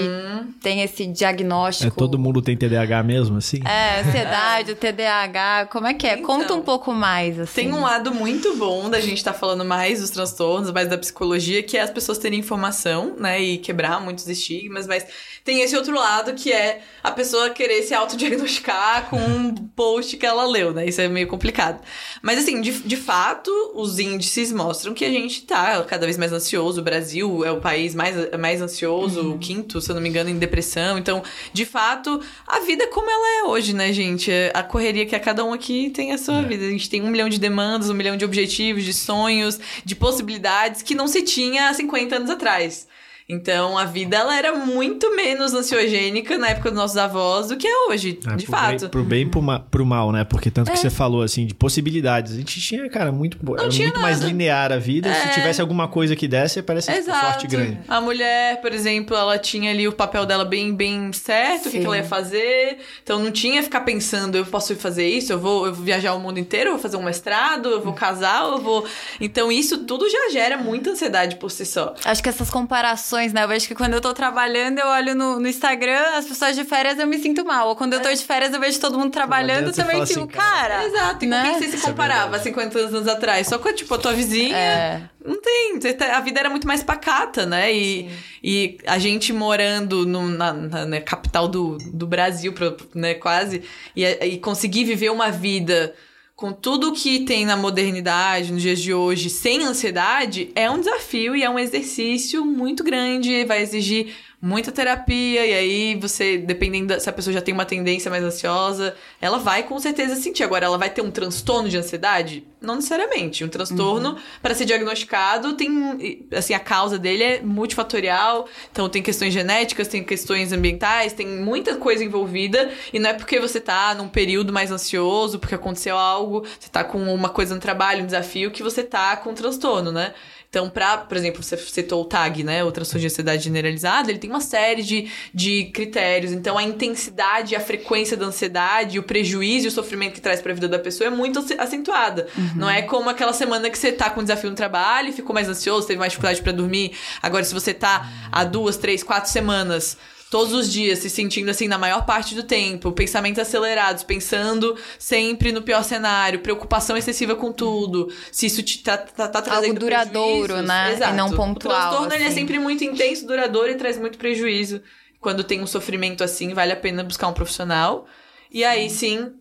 [0.61, 1.87] tem esse diagnóstico?
[1.87, 3.59] É, todo mundo tem TDAH mesmo, assim?
[3.65, 6.13] É, ansiedade, o TDAH, como é que é?
[6.13, 7.63] Então, Conta um pouco mais, assim.
[7.63, 10.97] Tem um lado muito bom da gente estar tá falando mais dos transtornos, mais da
[10.97, 13.41] psicologia, que é as pessoas terem informação informação, né?
[13.41, 15.05] E quebrar muitos estigmas, mas
[15.43, 20.25] tem esse outro lado que é a pessoa querer se autodiagnosticar com um post que
[20.25, 20.85] ela leu, né?
[20.85, 21.81] Isso é meio complicado.
[22.21, 26.31] Mas assim, de, de fato, os índices mostram que a gente tá cada vez mais
[26.31, 26.81] ansioso.
[26.81, 29.35] O Brasil é o país mais, mais ansioso, uhum.
[29.35, 30.97] o quinto, se eu não me engano, em depressão.
[30.97, 34.31] Então, de fato, a vida é como ela é hoje, né, gente?
[34.53, 36.43] A correria que a cada um aqui tem a sua é.
[36.43, 36.65] vida.
[36.65, 40.83] A gente tem um milhão de demandas, um milhão de objetivos, de sonhos, de possibilidades
[40.83, 42.87] que não se tinha há 50 anos atrás.
[43.31, 47.65] Então a vida ela era muito menos ansiogênica na época dos nossos avós do que
[47.65, 48.79] é hoje, é, de pro fato.
[48.81, 50.25] Bem, pro bem e pro, ma pro mal, né?
[50.25, 50.73] Porque tanto é.
[50.73, 52.33] que você falou assim de possibilidades.
[52.33, 53.99] A gente tinha, cara, muito, Não era muito nada.
[53.99, 55.07] mais linear a vida.
[55.07, 55.13] É.
[55.13, 57.25] Se tivesse alguma coisa que desse, parece Exato.
[57.25, 57.79] sorte grande.
[57.87, 61.69] A mulher, por exemplo, ela tinha ali o papel dela bem, bem certo, Sim.
[61.69, 62.79] o que, que, ela ia fazer.
[63.01, 66.19] Então não tinha ficar pensando, eu posso fazer isso, eu vou, eu vou viajar o
[66.19, 68.85] mundo inteiro, eu vou fazer um mestrado, eu vou casar, eu vou.
[69.21, 71.95] Então isso tudo já gera muita ansiedade por si só.
[72.03, 73.43] Acho que essas comparações né?
[73.43, 76.63] Eu vejo que quando eu tô trabalhando, eu olho no, no Instagram, as pessoas de
[76.63, 77.69] férias, eu me sinto mal.
[77.69, 78.13] Ou quando eu tô é.
[78.13, 80.75] de férias, eu vejo todo mundo trabalhando, também fico, assim, cara.
[80.75, 80.85] cara.
[80.85, 81.25] Exato.
[81.25, 81.41] E né?
[81.41, 83.47] com quem você se é comparava é 50 anos atrás?
[83.47, 84.55] Só com, tipo, a tua vizinha.
[84.55, 85.01] É.
[85.23, 85.79] Não tem.
[85.93, 87.71] Tá, a vida era muito mais pacata, né?
[87.73, 88.09] E,
[88.43, 92.53] e a gente morando no, na, na né, capital do, do Brasil,
[92.95, 93.63] né, quase,
[93.95, 95.93] e, e conseguir viver uma vida
[96.41, 101.35] com tudo que tem na modernidade, nos dias de hoje, sem ansiedade, é um desafio
[101.35, 106.99] e é um exercício muito grande, vai exigir muita terapia, e aí você, dependendo da,
[106.99, 110.43] se a pessoa já tem uma tendência mais ansiosa, ela vai com certeza sentir.
[110.43, 112.43] Agora, ela vai ter um transtorno de ansiedade?
[112.59, 113.43] Não necessariamente.
[113.43, 114.19] Um transtorno, uhum.
[114.41, 116.27] para ser diagnosticado, tem.
[116.35, 121.75] Assim, a causa dele é multifatorial, então tem questões genéticas, tem questões ambientais, tem muita
[121.75, 126.45] coisa envolvida, e não é porque você tá num período mais ansioso, porque aconteceu algo,
[126.59, 129.91] você tá com uma coisa no trabalho, um desafio, que você tá com um transtorno,
[129.91, 130.13] né?
[130.51, 132.61] Então, para, por exemplo, você citou o TAG, né?
[132.61, 136.33] O transtorno de ansiedade generalizada, ele tem uma série de, de critérios.
[136.33, 140.51] Então, a intensidade, a frequência da ansiedade, o prejuízo e o sofrimento que traz para
[140.51, 142.27] a vida da pessoa é muito acentuada.
[142.37, 142.51] Uhum.
[142.57, 145.33] Não é como aquela semana que você tá com um desafio no trabalho e ficou
[145.33, 146.97] mais ansioso, teve mais dificuldade para dormir.
[147.21, 149.97] Agora, se você tá há duas, três, quatro semanas
[150.31, 155.51] todos os dias se sentindo assim na maior parte do tempo, pensamentos acelerados, pensando sempre
[155.51, 159.79] no pior cenário, preocupação excessiva com tudo, se isso te tá, tá, tá trazendo Algo
[159.81, 160.93] duradouro, né?
[160.93, 161.13] Exato.
[161.13, 161.75] E não pontual.
[161.75, 162.15] O transtorno assim.
[162.15, 164.81] ele é sempre muito intenso, duradouro e traz muito prejuízo.
[165.19, 168.07] Quando tem um sofrimento assim, vale a pena buscar um profissional.
[168.49, 169.33] E aí sim,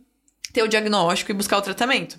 [0.53, 2.19] ter o diagnóstico e buscar o tratamento.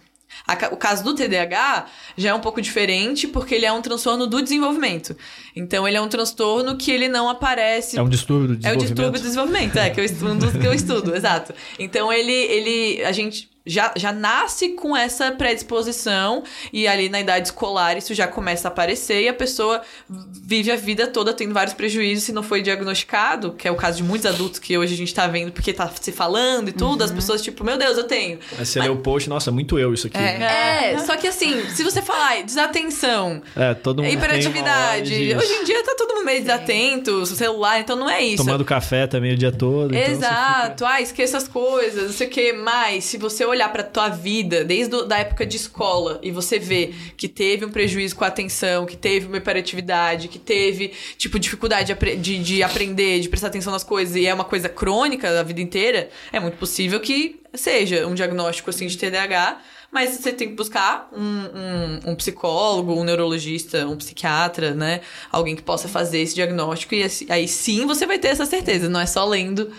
[0.71, 1.85] O caso do TDAH
[2.17, 5.15] já é um pouco diferente porque ele é um transtorno do desenvolvimento.
[5.55, 7.97] Então ele é um transtorno que ele não aparece.
[7.97, 8.65] É um distúrbio do desenvolvimento.
[8.65, 11.53] É um distúrbio do desenvolvimento, é, que eu estudo, que eu estudo, exato.
[11.77, 13.03] Então ele, ele.
[13.03, 16.43] A gente já, já nasce com essa predisposição
[16.73, 20.75] e ali na idade escolar isso já começa a aparecer e a pessoa vive a
[20.75, 24.25] vida toda tendo vários prejuízos se não foi diagnosticado, que é o caso de muitos
[24.25, 27.05] adultos que hoje a gente tá vendo porque tá se falando e tudo, uhum.
[27.05, 28.39] as pessoas tipo, meu Deus, eu tenho.
[28.57, 28.87] Aí você Mas...
[28.87, 30.17] lê o post, nossa, muito eu isso aqui.
[30.17, 35.63] É, é só que assim, se você falar desatenção, é, todo mundo hiperatividade, hoje em
[35.63, 38.43] dia tá todo mundo meio desatento, celular, então não é isso.
[38.43, 39.95] Tomando café também o dia todo.
[39.95, 40.89] Então Exato, fica...
[40.89, 43.05] ah, esqueça as coisas, não sei o que mais.
[43.05, 47.27] Se você olhar para tua vida desde da época de escola e você vê que
[47.27, 52.15] teve um prejuízo com a atenção, que teve uma hiperatividade, que teve, tipo, dificuldade de,
[52.17, 55.61] de, de aprender, de prestar atenção nas coisas e é uma coisa crônica a vida
[55.61, 59.61] inteira, é muito possível que seja um diagnóstico, assim, de TDAH
[59.91, 65.01] mas você tem que buscar um, um, um, psicólogo, um neurologista, um psiquiatra, né?
[65.29, 69.01] Alguém que possa fazer esse diagnóstico e aí sim você vai ter essa certeza, não
[69.01, 69.69] é só lendo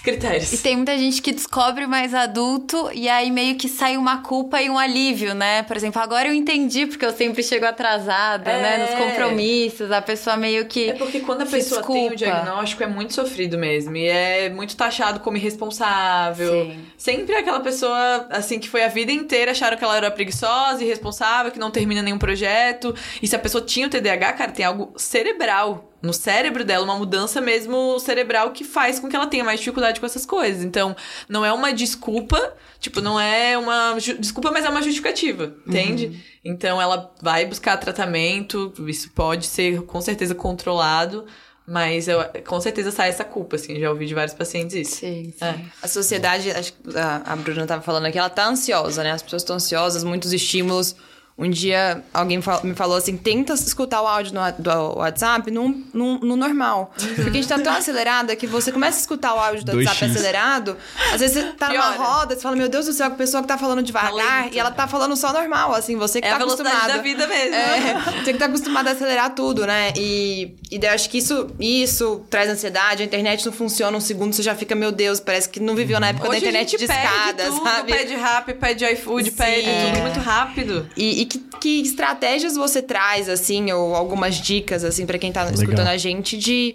[0.00, 0.52] critérios.
[0.52, 4.60] E tem muita gente que descobre mais adulto e aí meio que sai uma culpa
[4.60, 5.62] e um alívio, né?
[5.64, 8.62] Por exemplo, agora eu entendi porque eu sempre chego atrasada, É.
[8.62, 8.78] né?
[8.78, 10.90] Nos compromissos, a pessoa meio que.
[10.90, 12.16] É porque quando a pessoa tem o desculpa.
[12.16, 13.96] diagnóstico é muito sofrido mesmo.
[13.96, 16.66] E é muito taxado como irresponsável.
[16.66, 16.84] Sim.
[16.96, 21.50] Sempre aquela pessoa, assim, que foi a vida inteira, acharam que ela era preguiçosa, irresponsável,
[21.52, 22.94] que não termina nenhum projeto.
[23.22, 25.89] E se a pessoa tinha o TDAH, cara, tem algo cerebral.
[26.02, 30.00] No cérebro dela, uma mudança mesmo cerebral que faz com que ela tenha mais dificuldade
[30.00, 30.64] com essas coisas.
[30.64, 30.96] Então,
[31.28, 36.24] não é uma desculpa, tipo, não é uma desculpa, mas é uma justificativa, entende?
[36.44, 41.26] Então, ela vai buscar tratamento, isso pode ser com certeza controlado,
[41.66, 44.96] mas eu, com certeza sai essa culpa, assim, já ouvi de vários pacientes isso.
[44.96, 45.44] Sim, sim.
[45.44, 45.60] É.
[45.82, 49.12] A sociedade, acho que a, a Bruna tava falando aqui, ela tá ansiosa, né?
[49.12, 50.96] As pessoas estão ansiosas, muitos estímulos.
[51.40, 55.68] Um dia alguém fal- me falou assim: tenta escutar o áudio no, do WhatsApp no,
[55.92, 56.92] no, no normal.
[57.16, 59.86] Porque a gente tá tão acelerada que você começa a escutar o áudio do 2x.
[59.86, 60.76] WhatsApp acelerado.
[61.12, 61.96] Às vezes você tá numa Piora.
[61.98, 64.12] roda, você fala: Meu Deus do céu, que pessoa que tá falando devagar.
[64.44, 64.54] lento.
[64.54, 66.98] e ela tá falando só normal, assim, você que É tá a velocidade acostumada.
[66.98, 67.54] da vida mesmo.
[67.54, 69.92] É, você que tá acostumado a acelerar tudo, né?
[69.96, 73.02] E, e daí eu acho que isso, isso traz ansiedade.
[73.02, 75.98] A internet não funciona um segundo, você já fica, meu Deus, parece que não viveu
[75.98, 77.92] na época Hoje da internet de escada, sabe?
[77.92, 79.36] pede rap, pede iFood, Sim.
[79.36, 79.86] pede É.
[79.90, 80.88] tudo muito rápido.
[80.96, 85.44] E, e que, que estratégias você traz, assim, ou algumas dicas, assim, pra quem tá
[85.44, 85.62] Legal.
[85.62, 86.74] escutando a gente de.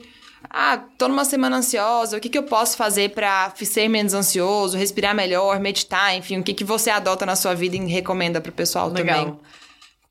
[0.50, 4.78] Ah, tô numa semana ansiosa, o que, que eu posso fazer pra ser menos ansioso,
[4.78, 8.52] respirar melhor, meditar, enfim, o que, que você adota na sua vida e recomenda pro
[8.52, 9.06] pessoal também?
[9.06, 9.42] Legal.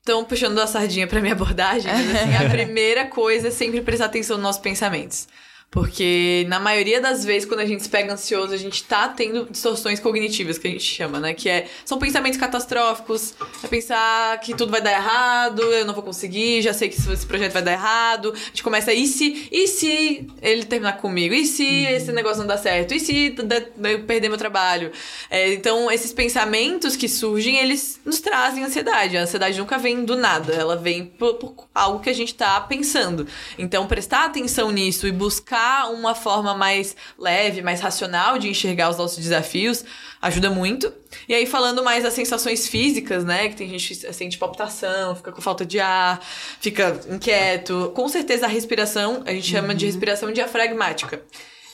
[0.01, 4.37] Então, puxando a sardinha pra minha abordagem, assim, a primeira coisa é sempre prestar atenção
[4.37, 5.27] nos nossos pensamentos.
[5.75, 9.45] Porque na maioria das vezes, quando a gente se pega ansioso, a gente tá tendo
[9.51, 11.33] distorções cognitivas, que a gente chama, né?
[11.33, 13.33] Que é, são pensamentos catastróficos.
[13.61, 17.25] É pensar que tudo vai dar errado, eu não vou conseguir, já sei que esse
[17.25, 18.33] projeto vai dar errado.
[18.33, 21.33] A gente começa, e se, e se ele terminar comigo?
[21.33, 22.93] E se esse negócio não dá certo?
[22.93, 24.93] E se eu perder meu trabalho?
[25.29, 29.17] É, então, esses pensamentos que surgem, eles nos trazem ansiedade.
[29.17, 32.61] A ansiedade nunca vem do nada, ela vem por, por algo que a gente tá
[32.61, 33.27] pensando.
[33.57, 35.54] Então, prestar atenção nisso e buscar
[35.91, 39.85] uma forma mais leve, mais racional de enxergar os nossos desafios
[40.21, 40.91] ajuda muito.
[41.29, 43.49] E aí, falando mais das sensações físicas, né?
[43.49, 46.19] Que tem gente que sente palpitação, fica com falta de ar,
[46.59, 47.91] fica inquieto.
[47.95, 51.21] Com certeza, a respiração, a gente chama de respiração diafragmática.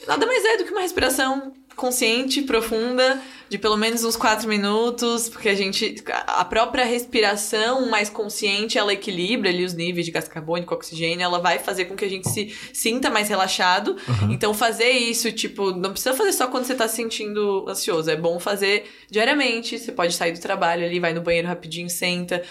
[0.07, 5.27] Nada mais é do que uma respiração consciente, profunda, de pelo menos uns quatro minutos,
[5.27, 5.95] porque a gente.
[6.27, 11.39] A própria respiração mais consciente, ela equilibra ali os níveis de gás carbônico, oxigênio, ela
[11.39, 13.97] vai fazer com que a gente se sinta mais relaxado.
[14.29, 18.11] Então, fazer isso, tipo, não precisa fazer só quando você tá se sentindo ansioso.
[18.11, 19.79] É bom fazer diariamente.
[19.79, 22.43] Você pode sair do trabalho ali, vai no banheiro rapidinho, senta.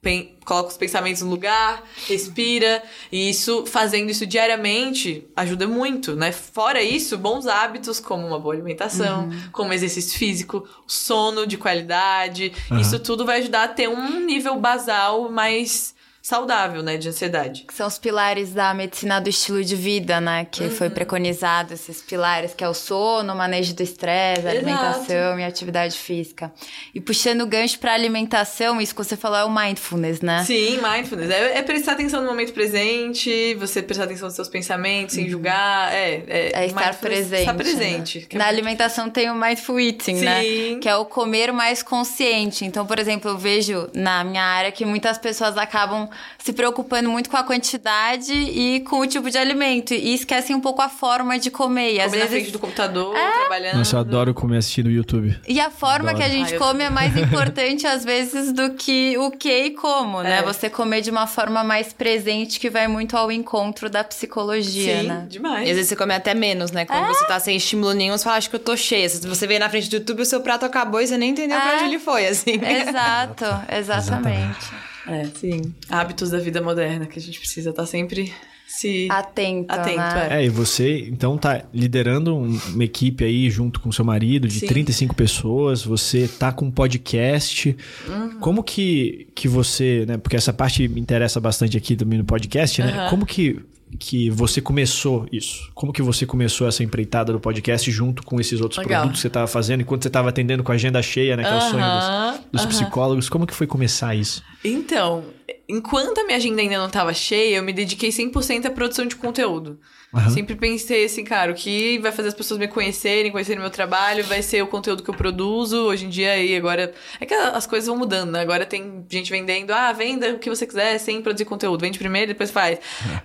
[0.00, 2.82] Pen- Coloca os pensamentos no lugar, respira,
[3.12, 6.32] e isso, fazendo isso diariamente, ajuda muito, né?
[6.32, 12.98] Fora isso, bons hábitos, como uma boa alimentação, como exercício físico, sono de qualidade, isso
[12.98, 15.94] tudo vai ajudar a ter um nível basal mais
[16.28, 17.64] saudável, né, de ansiedade.
[17.66, 20.46] Que são os pilares da medicina do estilo de vida, né?
[20.50, 20.70] Que Uhum.
[20.70, 25.42] foi preconizado, esses pilares, que é o sono, o manejo do estresse, a alimentação e
[25.42, 26.52] a atividade física.
[26.94, 30.44] E puxando o gancho pra alimentação, isso que você falou é o mindfulness, né?
[30.44, 31.30] Sim, mindfulness.
[31.30, 35.90] É, é prestar atenção no momento presente, você prestar atenção nos seus pensamentos, sem julgar.
[35.94, 37.40] É, é, É estar mindfulness, presente.
[37.40, 37.58] Estar né?
[37.58, 38.20] presente.
[38.28, 40.42] que é Na muito- alimentação tem o mindful eating, né?
[40.42, 40.80] Sim.
[40.80, 42.66] Que é o comer mais consciente.
[42.66, 46.06] Então, por exemplo, eu vejo na minha área que muitas pessoas acabam
[46.38, 49.92] se preocupando muito com a quantidade e com o tipo de alimento.
[49.94, 51.94] E esquecem um pouco a forma de comer.
[51.94, 52.30] E às Comer na vezes.
[52.42, 53.30] frente do computador, É.
[53.40, 53.78] trabalhando.
[53.78, 55.38] Nossa, eu adoro comer assistindo no YouTube.
[55.46, 56.16] E a forma Adoro.
[56.18, 59.50] que a gente Ai, eu come é mais importante, às vezes, do que o que
[59.66, 60.38] e como, né?
[60.38, 60.42] É.
[60.42, 65.06] Você comer de uma forma mais presente, que vai muito ao encontro da psicologia, Sim,
[65.08, 65.26] né?
[65.28, 65.66] demais.
[65.66, 66.84] E às vezes você come até menos, né?
[66.86, 69.08] Quando você tá sem estímulo nenhum, você fala, acho que eu tô cheia.
[69.08, 71.58] Se você vem na frente do YouTube, o seu prato acabou e você nem entendeu
[71.60, 71.76] pra É.
[71.76, 72.52] onde ele foi, assim.
[72.62, 73.44] Exato,
[73.76, 74.87] exatamente.
[75.08, 75.74] É, sim.
[75.88, 78.32] Hábitos da vida moderna que a gente precisa estar sempre
[78.66, 79.96] se Atento, atento.
[79.96, 80.28] né?
[80.30, 80.42] É.
[80.42, 84.60] É, e você, então, tá liderando um- uma equipe aí junto com seu marido de
[84.60, 84.66] Sim.
[84.66, 87.74] 35 pessoas, você tá com um podcast.
[88.06, 88.38] Uhum.
[88.40, 90.18] Como que, que você, né?
[90.18, 92.92] Porque essa parte me interessa bastante aqui também no podcast, né?
[92.92, 93.08] Aham.
[93.10, 93.58] Como que,
[93.98, 95.70] que você começou isso?
[95.74, 99.02] Como que você começou essa empreitada do podcast junto com esses outros Legal.
[99.02, 101.44] produtos que você tava fazendo, enquanto você tava atendendo com a agenda cheia, né?
[101.44, 102.68] Que é o sonho dos, dos aham.
[102.68, 103.28] psicólogos.
[103.28, 104.42] Como que foi começar isso?
[104.64, 105.24] Então,
[105.68, 109.16] enquanto a minha agenda ainda não tava cheia, eu me dediquei 100% à produção de
[109.16, 109.78] conteúdo.
[110.14, 110.30] Aham.
[110.30, 114.24] Sempre pensei assim, cara, o que vai fazer as pessoas me conhecerem, conhecerem meu trabalho,
[114.24, 115.76] vai ser o conteúdo que eu produzo.
[115.84, 116.94] Hoje em dia, aí agora.
[117.20, 118.40] É que as coisas vão mudando, né?
[118.40, 121.82] Agora tem gente vendendo, ah, venda o que você quiser sem produzir conteúdo.
[121.82, 122.78] Vende primeiro, depois faz.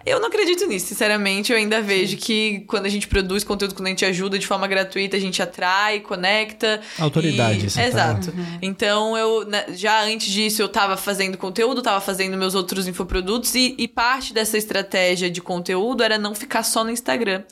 [0.06, 1.54] Eu não acredito nisso, sinceramente.
[1.54, 4.68] Eu ainda vejo que quando a gente produz conteúdo, quando a gente ajuda de forma
[4.68, 6.82] gratuita, a gente atrai, conecta.
[7.00, 7.70] Autoridade, E...
[7.70, 8.34] você tá- Exato.
[8.62, 13.53] Então, eu, né, já antes disso, eu tava fazendo conteúdo, tava fazendo meus outros infoprodutos,
[13.55, 17.43] e, e parte dessa estratégia de conteúdo era não ficar só no Instagram.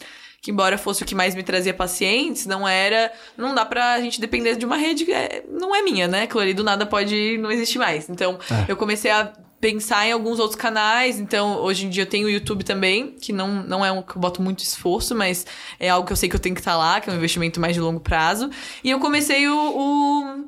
[0.41, 3.11] Que embora fosse o que mais me trazia pacientes, não era.
[3.37, 6.27] Não dá pra gente depender de uma rede que é- não é minha, né?
[6.35, 8.09] Ali do nada pode não existir mais.
[8.09, 8.71] Então, É.
[8.71, 11.19] eu comecei a pensar em alguns outros canais.
[11.19, 14.15] Então, hoje em dia eu tenho o YouTube também, que não, não é um que
[14.17, 15.45] eu boto muito esforço, mas
[15.79, 17.59] é algo que eu sei que eu tenho que estar lá, que é um investimento
[17.59, 18.49] mais de longo prazo.
[18.83, 20.45] E eu comecei o, o,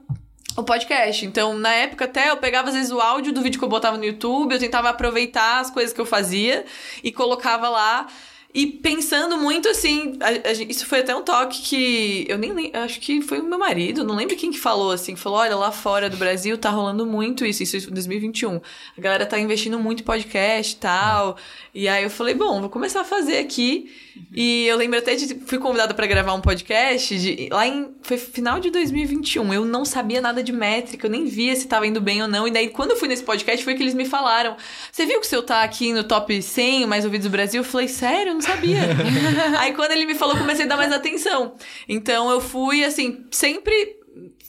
[0.56, 1.26] o podcast.
[1.26, 3.98] Então, na época até, eu pegava às vezes o áudio do vídeo que eu botava
[3.98, 6.66] no YouTube, eu tentava aproveitar as coisas que eu fazia
[7.04, 8.08] e colocava lá.
[8.54, 12.80] E pensando muito assim, a- a isso foi até um toque que eu nem lembro,
[12.82, 15.72] acho que foi o meu marido, não lembro quem que falou assim, falou, olha, lá
[15.72, 18.62] fora do Brasil tá rolando muito isso, isso em 2021.
[18.98, 21.36] A galera tá investindo muito em podcast e tal.
[21.74, 23.92] E aí eu falei, bom, vou começar a fazer aqui.
[24.32, 28.18] E eu lembro até de fui convidada pra gravar um podcast de, lá em foi
[28.18, 29.52] final de 2021.
[29.52, 32.48] Eu não sabia nada de métrica, eu nem via se tava indo bem ou não.
[32.48, 34.56] E daí quando eu fui nesse podcast foi que eles me falaram:
[34.92, 37.66] "Você viu que o seu tá aqui no top 100 mais ouvidos do Brasil?" Eu
[37.66, 38.80] falei: "Sério, sabia".
[39.60, 41.54] Aí quando ele me falou, comecei a dar mais atenção.
[41.90, 44.02] Então eu fui assim, sempre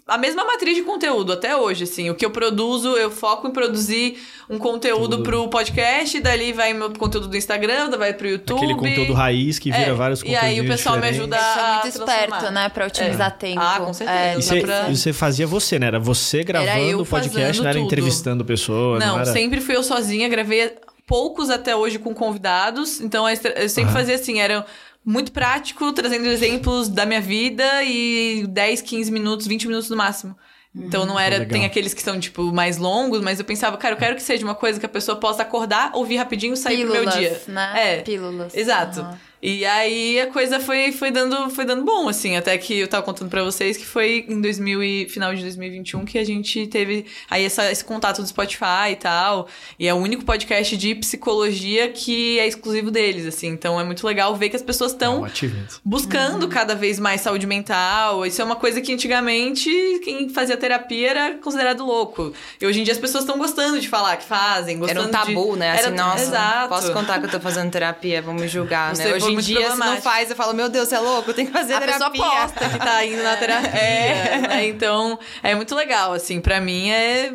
[0.07, 2.11] a mesma matriz de conteúdo até hoje, assim.
[2.11, 4.19] O que eu produzo, eu foco em produzir
[4.51, 5.23] um conteúdo Tudo.
[5.23, 8.59] pro podcast, dali vai meu conteúdo do Instagram, vai pro YouTube.
[8.59, 11.21] Aquele conteúdo raiz que vira É, vários E conteúdos aí o pessoal me diferentes.
[11.35, 12.69] ajuda Isso é a muito esperto, né?
[12.69, 13.61] Pra otimizar tempo.
[13.63, 14.19] Ah, com certeza.
[14.19, 15.87] É, E você, pra- e você fazia você, né?
[15.87, 17.87] Era você gravando o podcast, não era tudo.
[17.87, 19.33] entrevistando pessoa, não, Não, era...
[19.33, 20.71] sempre fui eu sozinha, gravei
[21.07, 23.01] poucos até hoje com convidados.
[23.01, 24.65] Então estra- eu sempre fazia assim, era
[25.05, 30.37] muito prático, trazendo exemplos da minha vida e 10, 15 minutos, 20 minutos no máximo.
[30.77, 31.39] Então não era.
[31.39, 31.51] Legal.
[31.51, 34.45] Tem aqueles que são, tipo, mais longos, mas eu pensava, cara, eu quero que seja
[34.45, 37.43] uma coisa que a pessoa possa acordar, ouvir rapidinho e sair Pílulas, pro meu dia.
[37.47, 37.73] né?
[37.77, 37.97] É.
[38.03, 38.55] Pílulas.
[38.57, 39.01] Exato.
[39.01, 39.19] Aham.
[39.47, 42.35] E aí a coisa foi, foi, dando, foi dando bom, assim.
[42.35, 46.03] Até que eu tava contando pra vocês que foi em 2000 e, final de 2021
[46.07, 49.47] que a gente teve aí essa, esse contato do Spotify e tal.
[49.79, 53.49] E é o único podcast de psicologia que é exclusivo deles, assim.
[53.49, 55.67] Então é muito legal ver que as pessoas É estão um achievement.
[55.85, 58.25] buscando cada vez mais saúde mental.
[58.25, 59.69] Isso é uma coisa que antigamente
[60.03, 62.33] quem fazia terapia era considerado louco.
[62.59, 65.11] E hoje em dia as pessoas estão gostando de falar que fazem, Era gostando um
[65.11, 65.59] tabu, de...
[65.59, 65.73] né?
[65.73, 66.69] Assim, Era- nossa, Exato.
[66.71, 69.15] posso contar que eu tô fazendo terapia, me julgar, Você né?
[69.15, 71.47] Hoje em muito dia, se não faz, eu falo, meu Deus, você é louco, tem
[71.47, 72.41] que fazer a pessoa terapia.
[72.41, 73.71] posta que tá indo na terapia.
[74.49, 74.67] né?
[74.69, 76.41] Então, é muito legal, assim.
[76.41, 77.33] Pra mim é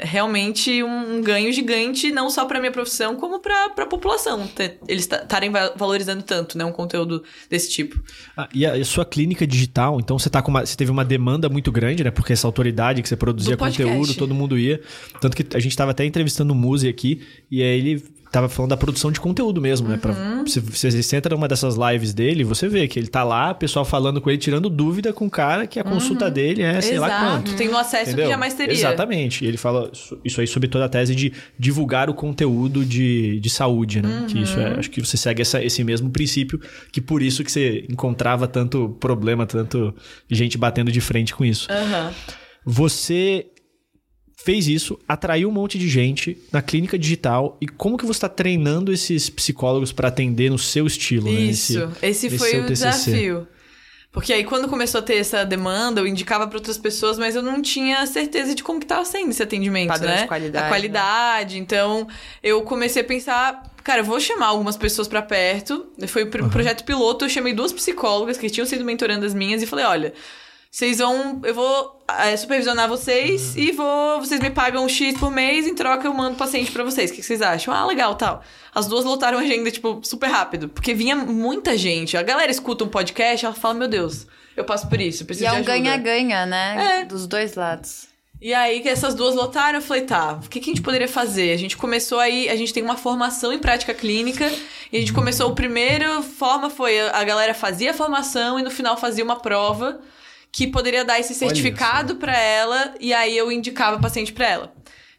[0.00, 4.46] realmente um ganho gigante, não só pra minha profissão, como pra, pra população.
[4.46, 6.64] ter- Eles estarem valorizando tanto, né?
[6.64, 8.00] Um conteúdo desse tipo.
[8.36, 11.04] Ah, e a, a sua clínica digital, então você tá com uma, você teve uma
[11.04, 12.10] demanda muito grande, né?
[12.10, 14.80] Porque essa autoridade que você produzia conteúdo, todo mundo ia.
[15.20, 18.04] Tanto que a gente tava até entrevistando o Muzi aqui, e aí ele
[18.36, 19.96] tava falando da produção de conteúdo mesmo, né?
[19.96, 20.46] Pra, Uhum.
[20.46, 23.54] se, se você entra numa dessas lives dele, você vê que ele tá lá, o
[23.54, 26.98] pessoal falando com ele, tirando dúvida com o cara que a consulta dele é sei
[26.98, 27.12] lá Uhum.
[27.14, 27.30] Exato.
[27.44, 27.56] quanto.
[27.56, 28.24] Tem um acesso Entendeu?
[28.26, 28.74] que jamais teria.
[28.74, 29.44] Exatamente.
[29.44, 29.90] E ele fala
[30.24, 34.26] isso- aí sobre toda a tese de divulgar o conteúdo de, de saúde, né?
[34.28, 34.66] Que isso Uhum.
[34.66, 36.60] é, acho que você segue essa- esse mesmo princípio,
[36.92, 39.94] que por isso que você encontrava tanto problema, tanto
[40.30, 41.68] gente batendo de frente com isso.
[42.64, 43.46] Você
[44.46, 48.28] fez isso, atraiu um monte de gente na clínica digital e como que você está
[48.28, 51.40] treinando esses psicólogos para atender no seu estilo, né?
[51.40, 51.72] Isso.
[52.00, 52.84] Esse, nesse foi seu o TCC.
[53.10, 53.48] desafio.
[54.12, 57.42] Porque aí, quando começou a ter essa demanda, eu indicava para outras pessoas, mas eu
[57.42, 60.22] não tinha certeza de como que tava sendo esse atendimento, Padrão né?
[60.22, 61.58] de qualidade, A qualidade.
[61.58, 62.06] Então,
[62.42, 65.86] eu comecei a pensar, cara, eu vou chamar algumas pessoas para perto.
[66.06, 69.66] Foi o pr- projeto piloto, eu chamei duas psicólogas que tinham sido mentorandas minhas e
[69.66, 70.14] falei, olha,
[70.76, 75.30] vocês vão, eu vou eh, supervisionar vocês e vou, vocês me pagam um X por
[75.30, 77.10] mês, em troca eu mando paciente pra vocês.
[77.10, 77.72] O que que vocês acham?
[77.72, 78.42] Ah, legal, tal.
[78.74, 82.14] As duas lotaram a agenda, tipo, super rápido, porque vinha muita gente.
[82.14, 85.26] A galera escuta um podcast, ela fala, meu Deus, eu passo por isso, eu E
[85.28, 85.72] preciso é de um ajuda.
[85.72, 86.98] ganha-ganha, né?
[87.00, 87.04] É.
[87.06, 88.08] Dos dois lados.
[88.38, 91.08] E aí, que essas duas lotaram, eu falei, tá, o que, que a gente poderia
[91.08, 91.52] fazer?
[91.52, 94.44] A gente começou aí, a gente tem uma formação em prática clínica,
[94.92, 98.62] e a gente começou, o primeiro forma foi, a a galera fazia a formação e
[98.62, 100.02] no final fazia uma prova
[100.56, 104.72] que poderia dar esse certificado pra ela, e aí eu indicava paciente pra ela.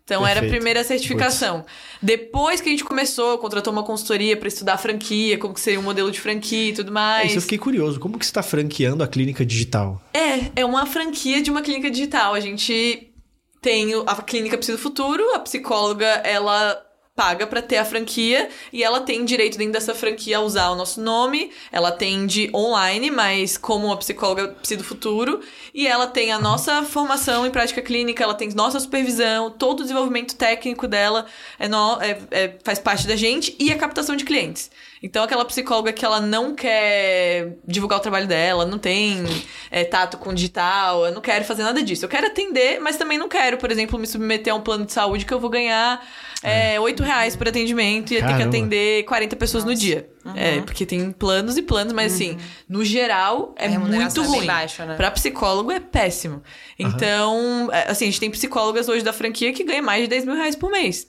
[0.04, 0.56] Então era a Perfeito.
[0.56, 1.64] primeira certificação.
[2.02, 5.84] Depois que a gente começou, contratou uma consultoria pra estudar franquia, como que seria um
[5.84, 7.28] modelo de franquia e tudo É, mais.
[7.28, 8.00] isso eu fiquei curioso.
[8.00, 10.02] Como que você está franqueando a clínica digital?
[10.12, 12.34] É, é uma franquia de uma clínica digital.
[12.34, 13.14] A gente
[13.62, 16.82] tem a clínica Psi do Futuro, a psicóloga, ela
[17.18, 20.76] paga pra ter a franquia e ela tem direito dentro dessa franquia a usar o
[20.76, 21.52] nosso nome.
[21.72, 25.42] Ela atende online, mas como uma psicóloga Psi do Futuro.
[25.74, 29.84] E ela tem a nossa formação em prática clínica, ela tem nossa supervisão, todo o
[29.84, 31.26] desenvolvimento técnico dela
[31.58, 34.70] é no- é- é- faz parte da gente e a captação de clientes.
[35.02, 39.24] Então, aquela psicóloga que ela não quer divulgar o trabalho dela, não tem
[39.70, 42.06] é, tato com digital, eu não quero fazer nada disso.
[42.06, 44.94] Eu quero atender, mas também não quero, por exemplo, me submeter a um plano de
[44.94, 46.04] saúde que eu vou ganhar
[46.44, 50.10] é, 8 reais por atendimento e tenho que atender 40 pessoas no dia.
[50.36, 52.38] É, porque tem planos e planos, mas assim,
[52.68, 54.46] no geral, é muito é ruim.
[54.46, 54.96] baixa, né?
[54.96, 56.44] Pra psicólogo é péssimo.
[56.78, 60.26] Então, é, assim, a gente tem psicólogas hoje da franquia que ganham mais de 10
[60.26, 61.08] mil reais por mês.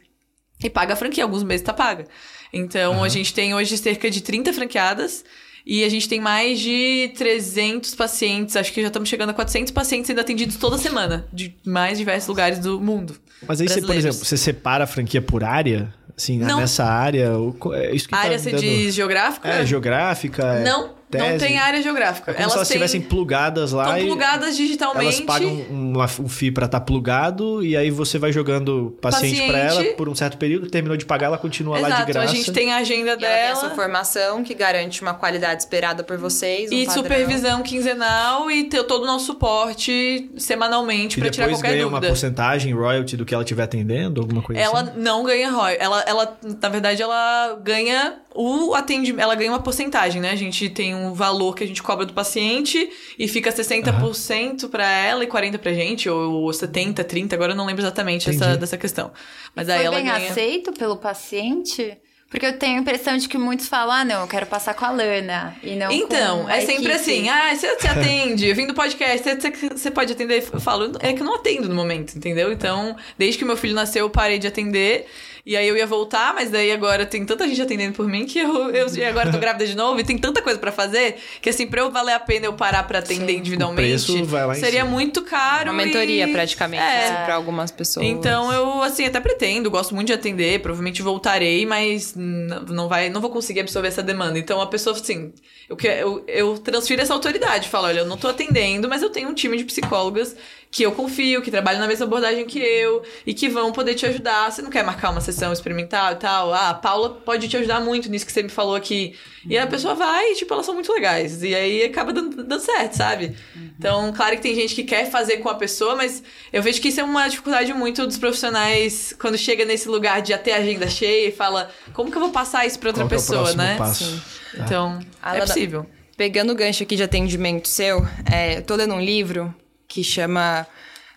[0.62, 2.04] E paga a franquia, alguns meses tá paga.
[2.52, 5.24] Então, a gente tem hoje cerca de 30 franqueadas.
[5.70, 9.70] E a gente tem mais de 300 pacientes, acho que já estamos chegando a 400
[9.70, 13.16] pacientes sendo atendidos toda semana, de mais diversos lugares do mundo.
[13.46, 15.92] Mas aí você, por exemplo, você separa a franquia por área?
[16.16, 16.58] Assim, Não.
[16.60, 17.32] nessa área,
[17.74, 19.46] é isso que tá área me você dando- diz geográfica?
[19.46, 20.42] É, geográfica?
[20.54, 21.38] é Não, não tese?
[21.46, 22.32] tem área geográfica.
[22.32, 25.02] É como se elas têm- estivessem plugadas lá Estão plugadas digitalmente.
[25.04, 29.36] elas pagam um, uma- um FII pra estar plugado e aí você vai jogando paciente,
[29.46, 29.86] pra Paciente.
[29.88, 32.34] ela por um certo período, terminou de pagar, ela continua lá de Exato, a graça.
[32.34, 33.56] gente tem a agenda E ela tem a dela.
[33.56, 36.70] sua formação, que garante uma qualidade esperada por vocês.
[36.70, 37.02] um E padrão.
[37.02, 42.00] supervisão quinzenal e ter todo o nosso suporte semanalmente pra tirar depois qualquer ganha dúvida.
[42.06, 44.92] uma porcentagem, royalty do que ela estiver atendendo, alguma coisa Ela assim?
[44.96, 45.76] não ganha ROI.
[45.78, 49.22] Ela, ela, na verdade, ela ganha o atendimento.
[49.22, 50.30] Ela ganha uma porcentagem, né?
[50.30, 54.86] A gente tem um valor que a gente cobra do paciente e fica 60% pra
[54.90, 58.76] ela e 40% pra gente, ou 70%, 30%, agora eu não lembro exatamente essa, dessa
[58.76, 59.10] questão.
[59.54, 60.30] Mas aí Foi ela bem ganha.
[60.30, 61.96] aceito pelo paciente?
[62.30, 64.84] Porque eu tenho a impressão de que muitos falam, ah, não, eu quero passar com
[64.84, 65.56] a Lana.
[65.62, 66.92] E não Então, com a é sempre equipe.
[66.92, 70.46] assim, ah, você, você atende, eu vim do podcast, você, você- você pode atender?
[70.52, 72.52] Eu falo, é que eu não atendo no momento, entendeu?
[72.52, 75.06] Então, desde que meu filho nasceu, eu parei de atender.
[75.48, 78.38] E aí eu ia voltar, mas daí agora tem tanta gente atendendo por mim que
[78.38, 81.48] eu, eu e agora tô grávida de novo e tem tanta coisa pra fazer que
[81.48, 83.80] assim, pra eu valer a pena eu parar pra atender individualmente,
[84.10, 84.90] O preço vai lá em seria cima.
[84.90, 85.70] muito caro.
[85.70, 87.04] Uma mentoria, e- praticamente, É.
[87.06, 88.04] assim, pra algumas pessoas.
[88.04, 93.22] Então eu assim até pretendo, gosto muito de atender, provavelmente voltarei, mas não vai, não
[93.22, 94.38] vou conseguir absorver essa demanda.
[94.38, 95.32] Então a pessoa assim,
[95.66, 99.08] eu que- eu, eu transfiro essa autoridade, falo, olha, eu não tô atendendo, mas eu
[99.08, 100.36] tenho um time de psicólogas
[100.70, 104.04] que eu confio, que trabalham na mesma abordagem que eu e que vão poder te
[104.06, 104.50] ajudar.
[104.50, 106.52] Você não quer marcar uma sessão experimental e tal?
[106.52, 109.14] Ah, a Paula pode te ajudar muito nisso que você me falou aqui.
[109.48, 111.42] E a pessoa vai, e, tipo, elas são muito legais.
[111.42, 113.34] E aí acaba dando, dando certo, sabe?
[113.78, 116.88] Então, claro que tem gente que quer fazer com a pessoa, mas eu vejo que
[116.88, 120.56] isso é uma dificuldade muito dos profissionais quando chega nesse lugar de já ter a
[120.56, 123.18] agenda cheia e fala, como que eu vou passar isso pra outra Qual é o
[123.18, 123.76] pessoa, né?
[123.78, 124.04] passo?
[124.04, 124.20] Sim.
[124.58, 125.86] Então, A é possível.
[126.16, 129.54] Pegando o gancho aqui de atendimento seu, é, tô lendo um livro
[129.88, 130.66] que chama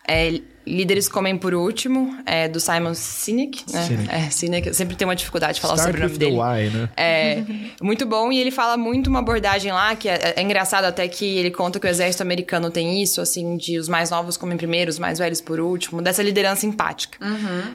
[0.07, 3.65] é, Líderes Comem por Último, é, do Simon Sinek.
[3.71, 3.83] Né?
[3.83, 4.09] Sinek.
[4.13, 6.25] É, Sinek, eu sempre tenho uma dificuldade de falar Start sobre o with nome the
[6.25, 6.69] dele.
[6.69, 6.89] why, né?
[6.95, 7.43] É
[7.83, 11.25] muito bom e ele fala muito uma abordagem lá que é, é engraçado até que
[11.37, 14.89] ele conta que o exército americano tem isso, assim, de os mais novos comem primeiro,
[14.89, 17.17] os mais velhos por último, dessa liderança empática.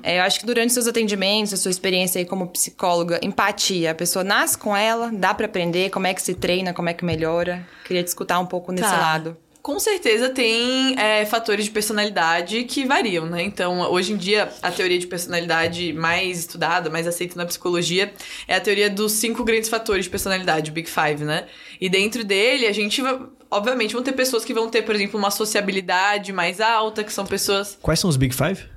[0.03, 3.95] É, eu acho que durante seus atendimentos, a sua experiência aí como psicóloga, empatia, a
[3.95, 7.05] pessoa nasce com ela, dá pra aprender, como é que se treina, como é que
[7.05, 7.67] melhora.
[7.85, 8.97] Queria te escutar um pouco nesse Tá.
[8.99, 9.37] lado.
[9.67, 13.43] Com certeza tem é, fatores de personalidade que variam, né?
[13.43, 18.15] Então, hoje em dia, a teoria de personalidade mais estudada, mais aceita na psicologia,
[18.47, 21.47] é a teoria dos cinco grandes fatores de personalidade, o Big Five, né?
[21.81, 23.03] E dentro dele, a gente.
[23.51, 27.27] Obviamente, vão ter pessoas que vão ter, por exemplo, uma sociabilidade mais alta, que são
[27.27, 28.76] pessoas Quais são os Big Five?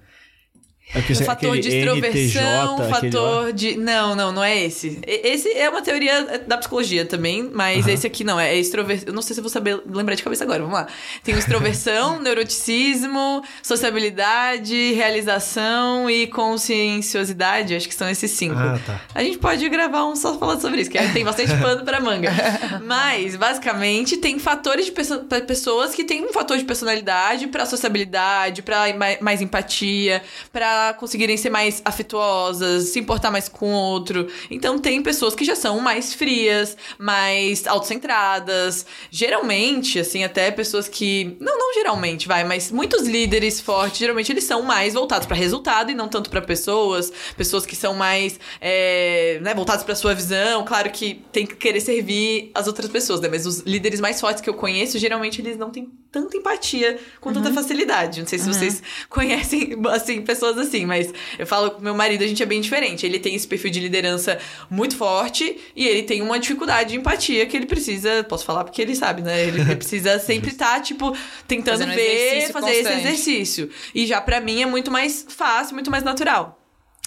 [0.94, 3.78] É fator de extroversão, NTJ, fator de.
[3.78, 5.00] Não, não, não é esse.
[5.06, 9.08] Esse é uma teoria da psicologia também, mas esse aqui não, é extroversão.
[9.10, 10.88] Eu não sei se eu vou saber lembrar de cabeça agora, vamos lá.
[11.24, 17.76] Tem extroversão, neuroticismo, sociabilidade, realização e conscienciosidade.
[17.76, 18.56] Acho que são esses cinco.
[18.58, 19.02] Ah, tá.
[19.14, 22.32] A gente pode gravar um só falando sobre isso, que tem bastante pano pra manga.
[22.84, 28.62] Mas, basicamente, tem fatores de perso- pessoas que têm um fator de personalidade pra sociabilidade,
[28.62, 30.22] pra ma- mais empatia,
[30.52, 34.28] pra conseguirem ser mais afetuosas, se importar mais com o outro.
[34.50, 38.86] Então, tem pessoas que já são mais frias, mais autocentradas.
[39.12, 41.38] Geralmente, assim, até pessoas que.
[41.40, 45.92] Não, não geralmente, vai, mas muitos líderes fortes, geralmente eles são mais voltados pra resultado
[45.92, 47.12] e não tanto pra pessoas.
[47.38, 50.66] Pessoas que são mais é, né, voltadas pra sua visão.
[50.66, 53.30] Claro que tem que querer servir as outras pessoas, né?
[53.30, 57.32] Mas os líderes mais fortes que eu conheço, geralmente eles não têm tanta empatia com
[57.32, 58.22] tanta facilidade.
[58.22, 60.69] Não sei se vocês conhecem, assim, pessoas assim.
[60.70, 63.06] Assim, mas eu falo com meu marido, a gente é bem diferente.
[63.06, 64.40] Ele tem esse perfil de liderança
[64.70, 68.82] muito forte e ele tem uma dificuldade de empatia que ele precisa, posso falar porque
[68.82, 69.44] ele sabe, né?
[69.44, 71.16] Ele, ele precisa sempre estar, tá, tipo,
[71.48, 72.80] tentando Fazendo ver, fazer constante.
[72.80, 73.70] esse exercício.
[73.94, 76.59] E já para mim é muito mais fácil, muito mais natural.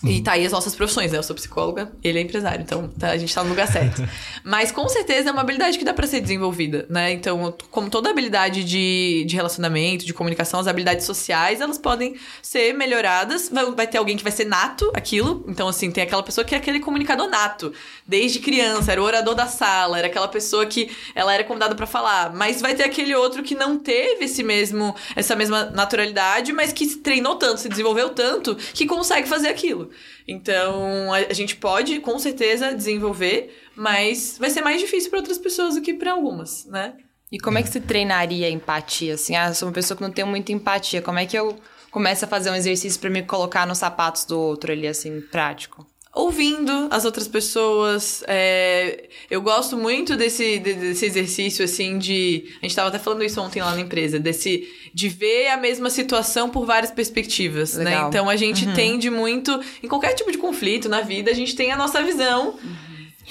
[0.04, 1.18] E tá aí as nossas profissões, né?
[1.18, 4.02] Eu sou psicóloga, ele é empresário, então tá, a gente tá no lugar certo.
[4.42, 7.12] Mas com certeza é uma habilidade que dá pra ser desenvolvida, né?
[7.12, 12.72] Então, como toda habilidade de, de relacionamento, de comunicação, as habilidades sociais, elas podem ser
[12.72, 13.48] melhoradas.
[13.48, 15.44] Vai, vai ter alguém que vai ser nato aquilo.
[15.46, 17.72] Então, assim, tem aquela pessoa que é aquele comunicador nato.
[18.04, 21.86] Desde criança, era o orador da sala, era aquela pessoa que ela era convidada para
[21.86, 22.34] falar.
[22.34, 26.86] Mas vai ter aquele outro que não teve esse mesmo, essa mesma naturalidade, mas que
[26.86, 29.91] se treinou tanto, se desenvolveu tanto, que consegue fazer aquilo.
[30.26, 35.74] Então, a, gente pode, com certeza, desenvolver, mas vai ser mais difícil para outras pessoas
[35.74, 36.94] do que para algumas, né?
[37.30, 39.14] E como é que se treinaria a empatia?
[39.14, 41.00] Assim, ah, eu sou uma pessoa que não tem muita empatia.
[41.00, 41.56] Como é que eu
[41.90, 45.86] começo a fazer um exercício para me colocar nos sapatos do outro ali, assim, prático?
[46.14, 48.22] Ouvindo as outras pessoas.
[48.26, 52.44] É, eu gosto muito desse, desse exercício, assim, de.
[52.58, 54.68] A gente estava até falando isso ontem lá na empresa, desse.
[54.94, 57.84] De ver a mesma situação por várias perspectivas, né?
[57.84, 58.08] Legal.
[58.08, 59.58] Então a gente tende muito.
[59.82, 62.58] Em qualquer tipo de conflito na vida, a gente tem a nossa visão.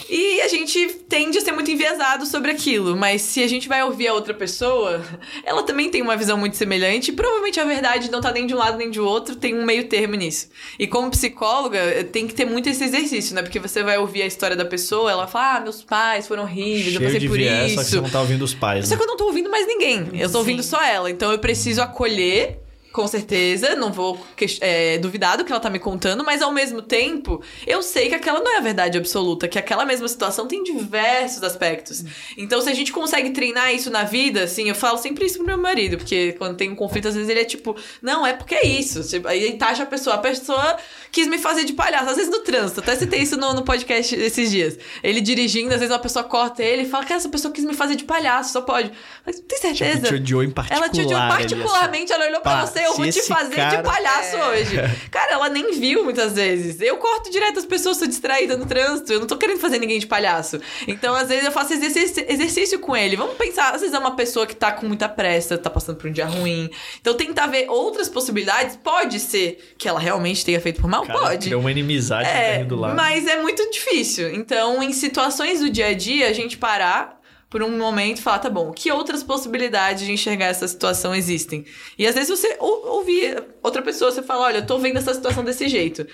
[0.10, 3.84] E a gente tende a ser muito enviesado sobre aquilo, mas se a gente vai
[3.84, 5.04] ouvir a outra pessoa,
[5.44, 8.54] ela também tem uma visão muito semelhante, e provavelmente a verdade não tá nem de
[8.56, 10.50] um lado nem de outro, tem um meio termo nisso.
[10.80, 13.42] E como psicóloga, tem que ter muito esse exercício, né?
[13.42, 16.88] Porque você vai ouvir a história da pessoa, ela fala: "Ah, meus pais foram horríveis,
[16.88, 17.90] eu Cheio passei de por viés, só que isso".
[17.96, 18.98] você não tá ouvindo os pais, Só né?
[18.98, 20.10] que eu não tô ouvindo mais ninguém.
[20.14, 21.12] Eu tô ouvindo só ela.
[21.12, 22.60] Então eu preciso acolher,
[22.92, 23.76] com certeza.
[23.76, 24.20] Não vou
[24.60, 28.16] é, duvidar do que ela tá me contando, mas ao mesmo tempo, eu sei que
[28.16, 32.04] aquela não é a verdade absoluta, que aquela mesma situação tem diversos aspectos.
[32.38, 35.46] Então, se a gente consegue treinar isso na vida, assim, eu falo sempre isso pro
[35.46, 38.56] meu marido, porque quando tem um conflito, às vezes ele é tipo, não, é porque
[38.56, 39.02] é isso.
[39.08, 40.16] Tipo, Aí ele taxa a pessoa.
[40.16, 40.78] A pessoa
[41.12, 42.80] quis me fazer de palhaço, às vezes no trânsito.
[42.80, 44.78] Até citei isso no, no podcast esses dias.
[45.04, 47.74] Ele dirigindo, às vezes uma pessoa corta ele e fala que essa pessoa quis me
[47.74, 48.92] fazer de palhaço, só pode.
[49.26, 50.02] Mas tem certeza?
[50.02, 52.94] Tipo, te odiou em Ela te odiou particular particularmente, ela olhou pra Pá, você, eu
[52.96, 54.76] vou te fazer cara- de palhaço hoje.
[55.10, 56.80] Cara, ela nem viu muitas vezes.
[56.82, 60.00] Eu corto direto as pessoas, sou distraída no trânsito, eu não tô querendo fazer ninguém
[60.00, 60.60] de palhaço.
[60.88, 63.16] Então, às vezes, eu faço exercício, exercício com ele.
[63.16, 66.10] Vamos pensar, às vezes é uma pessoa que tá com muita pressa, tá passando por
[66.10, 66.70] um dia ruim.
[67.00, 68.76] Então, tentar ver outras possibilidades.
[68.76, 71.06] Pode ser que ela realmente tenha feito por mal?
[71.06, 71.46] Cara, Pode.
[71.48, 72.96] Criou uma inimizade É, carrinho do lado.
[72.96, 74.34] mas é muito difícil.
[74.34, 77.21] Então, em situações do dia a dia, a gente parar
[77.52, 81.66] por um momento e falar, tá bom, que outras possibilidades de enxergar essa situação existem?
[82.00, 85.14] E às vezes você ou- ouvir outra pessoa, você fala, olha, eu tô vendo essa
[85.14, 86.08] situação desse jeito.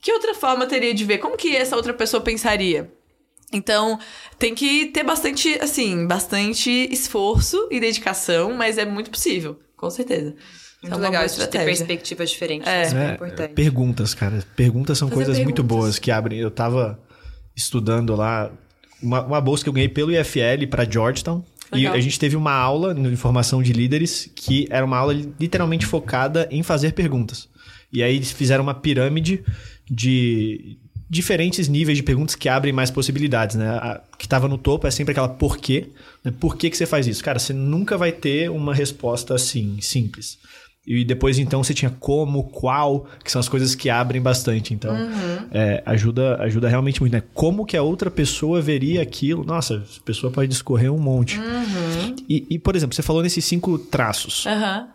[0.00, 1.18] Que outra forma teria de ver?
[1.18, 2.90] Como que essa outra pessoa pensaria?
[3.52, 3.98] Então,
[4.38, 10.30] tem que ter bastante, assim, bastante esforço e dedicação, mas é muito possível, com certeza.
[10.30, 11.66] Isso Muito é uma legal boa de ter estratégia.
[11.86, 12.68] perspectivas diferentes.
[12.68, 12.82] É.
[12.82, 13.54] É, super É, importante.
[13.54, 14.44] perguntas, cara.
[14.54, 15.76] Perguntas são Fazer coisas muito perguntas.
[15.78, 16.38] boas que abrem.
[16.38, 17.00] Eu tava
[17.56, 18.50] estudando lá
[19.04, 21.44] uma, uma bolsa que eu ganhei pelo IFL para Georgetown.
[21.72, 21.94] Legal.
[21.94, 25.86] E a gente teve uma aula de formação de líderes que era uma aula literalmente
[25.86, 27.48] focada em fazer perguntas.
[27.92, 29.44] E aí eles fizeram uma pirâmide
[29.90, 30.78] de
[31.08, 33.68] diferentes níveis de perguntas que abrem mais possibilidades, né?
[33.68, 35.88] A que estava no topo é sempre aquela por quê?
[36.24, 36.32] Né?
[36.40, 37.22] Por que, que você faz isso?
[37.22, 40.38] Cara, você nunca vai ter uma resposta assim, simples.
[40.86, 44.74] E depois, então, você tinha como, qual, que são as coisas que abrem bastante.
[44.74, 44.94] Então,
[45.50, 47.22] é, ajuda, ajuda realmente muito, né?
[47.32, 49.44] Como que a outra pessoa veria aquilo?
[49.44, 51.40] Nossa, a pessoa pode discorrer um monte.
[52.28, 54.46] E, e, por exemplo, você falou nesses cinco traços.
[54.46, 54.88] Aham.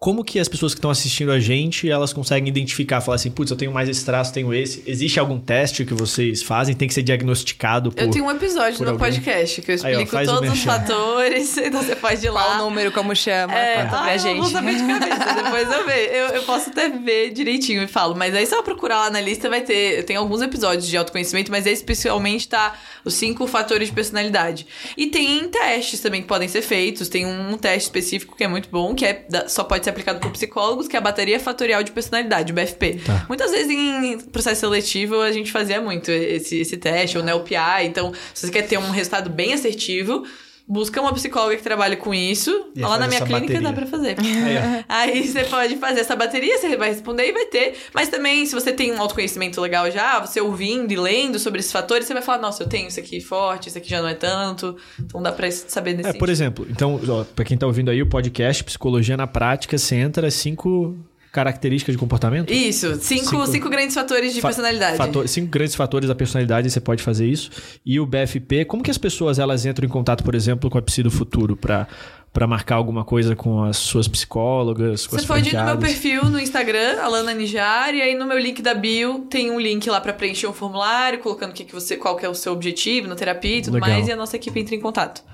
[0.00, 3.50] Como que as pessoas que estão assistindo a gente, elas conseguem identificar, falar assim, putz,
[3.50, 4.80] eu tenho mais esse traço, tenho esse.
[4.86, 6.72] Existe algum teste que vocês fazem?
[6.72, 8.00] Tem que ser diagnosticado por...
[8.00, 8.98] Eu tenho um episódio no alguém.
[9.12, 12.30] podcast que eu Aí, ó, explico faz o todos os fatores, então você pode ir
[12.30, 12.44] lá.
[12.44, 14.34] Qual o número, como chama, É, conta ah, pra eu gente.
[14.36, 16.14] não vou saber de cabeça, depois eu ver.
[16.14, 18.14] Eu, eu posso até ver direitinho e falo.
[18.14, 20.04] Mas aí só procurar lá na lista vai ter.
[20.04, 24.64] Tem alguns episódios de autoconhecimento, mas esse especialmente tá os cinco fatores de personalidade.
[24.96, 27.08] E tem testes também que podem ser feitos.
[27.08, 30.20] Tem um teste específico que é muito bom, que é, da- só pode ser aplicado
[30.20, 33.00] por psicólogos, que é a bateria fatorial de personalidade, o BFP.
[33.04, 33.26] Tá.
[33.28, 37.86] Muitas vezes em processo seletivo a gente fazia muito esse, esse teste, ou na LPI.
[37.86, 40.24] Então, se você quer ter um resultado bem assertivo.
[40.68, 42.66] Busca uma psicóloga que trabalhe com isso.
[42.76, 43.62] E Lá na minha clínica bateria.
[43.62, 44.16] dá pra fazer.
[44.20, 44.84] Aí, ó.
[44.86, 47.74] Aí você pode fazer essa bateria, você vai responder e vai ter.
[47.94, 51.72] Mas também, se você tem um autoconhecimento legal já, você ouvindo e lendo sobre esses
[51.72, 54.14] fatores, você vai falar, nossa, eu tenho isso aqui forte, isso aqui já não é
[54.14, 54.76] tanto.
[55.00, 58.02] Então dá pra saber desse É, por exemplo, então, ó, pra quem tá ouvindo aí
[58.02, 60.94] o podcast Psicologia na Prática, você entra cinco
[61.32, 62.50] características de comportamento?
[62.52, 63.68] Isso, cinco, Cinco- cinco...
[63.70, 64.96] grandes fatores de Fa- personalidade.
[64.96, 67.50] fator- cinco grandes fatores da personalidade, você pode fazer isso.
[67.84, 70.82] E o BFP, como que as pessoas elas entram em contato, por exemplo, com a
[70.82, 71.86] Psi do Futuro para
[72.30, 75.78] para marcar alguma coisa com as suas psicólogas, com Você as pode ir no meu
[75.78, 79.88] perfil no Instagram, Alana Nijar, e aí no meu link da bio tem um link
[79.88, 83.08] lá pra preencher um formulário, colocando que que você, qual que é o seu objetivo
[83.08, 83.88] na terapia e tudo Legal.
[83.90, 85.24] mais, e a nossa equipe entra em contato.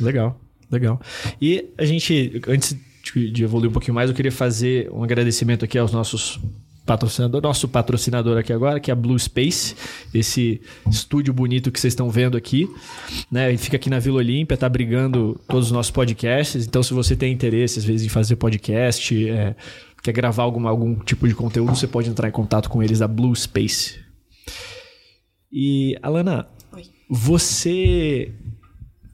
[0.00, 0.38] Legal,
[0.70, 1.00] legal.
[1.40, 2.76] E a gente, antes
[3.14, 6.40] de, de evoluir um pouquinho mais, eu queria fazer um agradecimento aqui aos nossos
[6.86, 9.76] patrocinadores, nosso patrocinador aqui agora, que é a Blue Space,
[10.12, 12.68] esse estúdio bonito que vocês estão vendo aqui,
[13.30, 13.48] né?
[13.48, 16.66] Ele fica aqui na Vila Olímpia, tá brigando todos os nossos podcasts.
[16.66, 19.54] Então, se você tem interesse, às vezes, em fazer podcast, é,
[20.02, 23.06] quer gravar alguma, algum tipo de conteúdo, você pode entrar em contato com eles da
[23.06, 24.00] Blue Space.
[25.52, 26.84] E, Alana, Oi.
[27.08, 28.32] você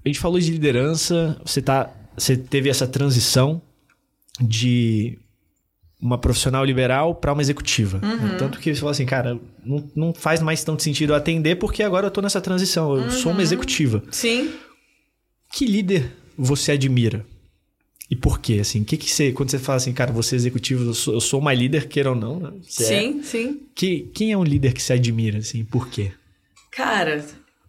[0.07, 3.61] a gente falou de liderança, você tá, você teve essa transição
[4.41, 5.19] de
[6.01, 7.99] uma profissional liberal para uma executiva.
[7.99, 8.37] né?
[8.39, 12.07] Tanto que você falou assim, cara, não, não faz mais tanto sentido atender porque agora
[12.07, 14.03] eu tô nessa transição, eu sou uma executiva.
[14.11, 14.53] Sim.
[15.53, 17.25] Que líder você admira?
[18.11, 18.59] E por quê?
[18.61, 21.21] Assim, que que você, quando você fala assim, cara, você é executivo, eu sou, eu
[21.21, 22.53] sou uma líder, queira ou não, né?
[22.63, 22.87] Você é.
[23.01, 23.61] Sim, sim.
[23.75, 26.13] Que, quem é um líder que você admira, assim, por quê?
[26.71, 27.25] Cara,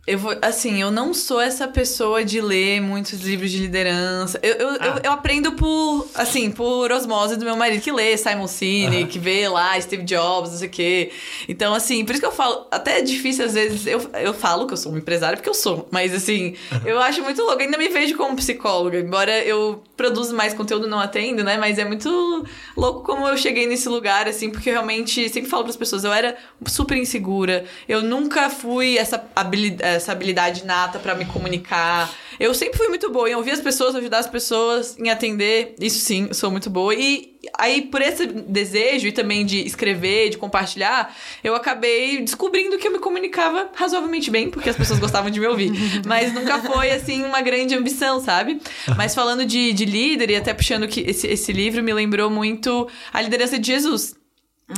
[0.08, 0.34] eu vou.
[0.42, 4.40] Assim, eu não sou essa pessoa de ler muitos livros de liderança.
[4.42, 8.48] Eu, eu, eu, eu aprendo por, assim, por osmose do meu marido, que lê Simon
[8.48, 11.12] Sinek, que vê lá Steve Jobs, não sei o quê.
[11.50, 12.66] Então, assim, por isso que eu falo.
[12.72, 15.54] Até é difícil, às vezes, eu, eu falo que eu sou uma empresária, porque eu
[15.54, 15.86] sou.
[15.92, 16.56] Mas, assim,
[16.86, 17.62] eu acho muito louco.
[17.62, 21.58] Eu ainda me vejo como psicóloga, embora eu produza mais conteúdo, não atendo, né?
[21.58, 22.46] Mas é muito
[22.78, 26.04] louco como eu cheguei nesse lugar, assim, porque eu realmente sempre falo para as pessoas,
[26.04, 26.38] eu era
[26.68, 32.10] super insegura, eu nunca fui essa habilidade, essa habilidade nata para me comunicar.
[32.40, 35.76] Eu sempre fui muito boa em ouvir as pessoas, ajudar as pessoas, em atender.
[35.80, 36.94] Isso sim, sou muito boa.
[36.94, 42.88] E aí, por esse desejo e também de escrever, de compartilhar, eu acabei descobrindo que
[42.88, 45.72] eu me comunicava razoavelmente bem, porque as pessoas gostavam de me ouvir.
[46.06, 48.62] Mas nunca foi, assim, uma grande ambição, sabe?
[48.96, 52.88] Mas falando de, de líder, e até puxando que esse, esse livro me lembrou muito
[53.14, 54.17] a liderança de Jesus.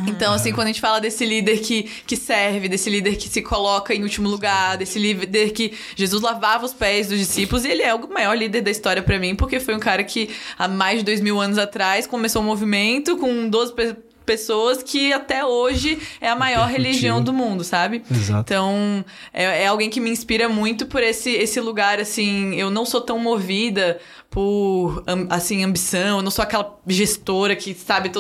[0.08, 3.42] Então, assim, quando a gente fala desse líder que, que serve, desse líder que se
[3.42, 7.82] coloca em último lugar, desse líder que Jesus lavava os pés dos discípulos, e ele
[7.82, 10.30] é o maior líder da história pra mim, porque foi um cara que
[10.60, 13.96] há mais de dois mil anos atrás começou um movimento com 12 pe-
[14.28, 18.04] pessoas que até hoje é a maior religião do mundo, sabe?
[18.12, 18.42] Exato.
[18.42, 22.86] Então, é, é alguém que me inspira muito por esse, esse lugar, assim, eu não
[22.86, 24.00] sou tão movida
[24.30, 28.12] por, assim, ambição, eu não sou aquela gestora que sabe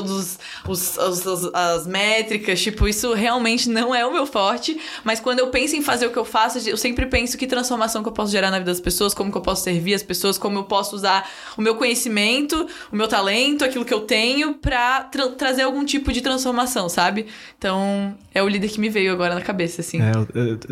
[0.67, 5.75] os- as métricas, tipo, isso realmente não é o meu forte, mas quando eu penso
[5.75, 8.49] em fazer o que eu faço, eu sempre penso que transformação que eu posso gerar
[8.49, 11.29] na vida das pessoas, como que eu posso servir as pessoas, como eu posso usar
[11.57, 16.11] o meu conhecimento, o meu talento, aquilo que eu tenho, pra tra- trazer algum tipo
[16.11, 17.27] de transformação, sabe?
[17.57, 19.99] Então, é o líder que me veio agora na cabeça, assim.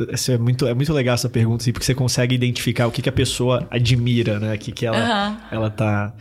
[0.09, 2.91] É, essa é, muito, é muito legal essa pergunta, assim, porque você consegue identificar o
[2.91, 4.55] que, que a pessoa admira, né?
[4.55, 4.97] O que, que ela,
[5.27, 5.39] Aham.
[5.51, 6.13] ela tá.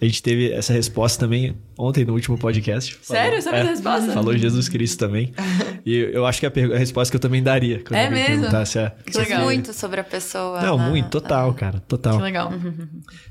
[0.00, 2.98] A gente teve essa resposta também ontem no último podcast.
[3.02, 3.40] Sério?
[3.42, 4.12] Sabe essa resposta?
[4.12, 5.32] Falou Jesus Cristo também.
[5.86, 7.78] e eu acho que é a, a resposta que eu também daria.
[7.82, 8.26] Quando É mesmo?
[8.26, 9.42] perguntasse a- Que legal.
[9.44, 10.60] muito sobre a pessoa.
[10.62, 10.88] Não, né?
[10.88, 12.16] muito, total, cara, total.
[12.16, 12.52] Que legal.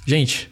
[0.06, 0.50] Gente,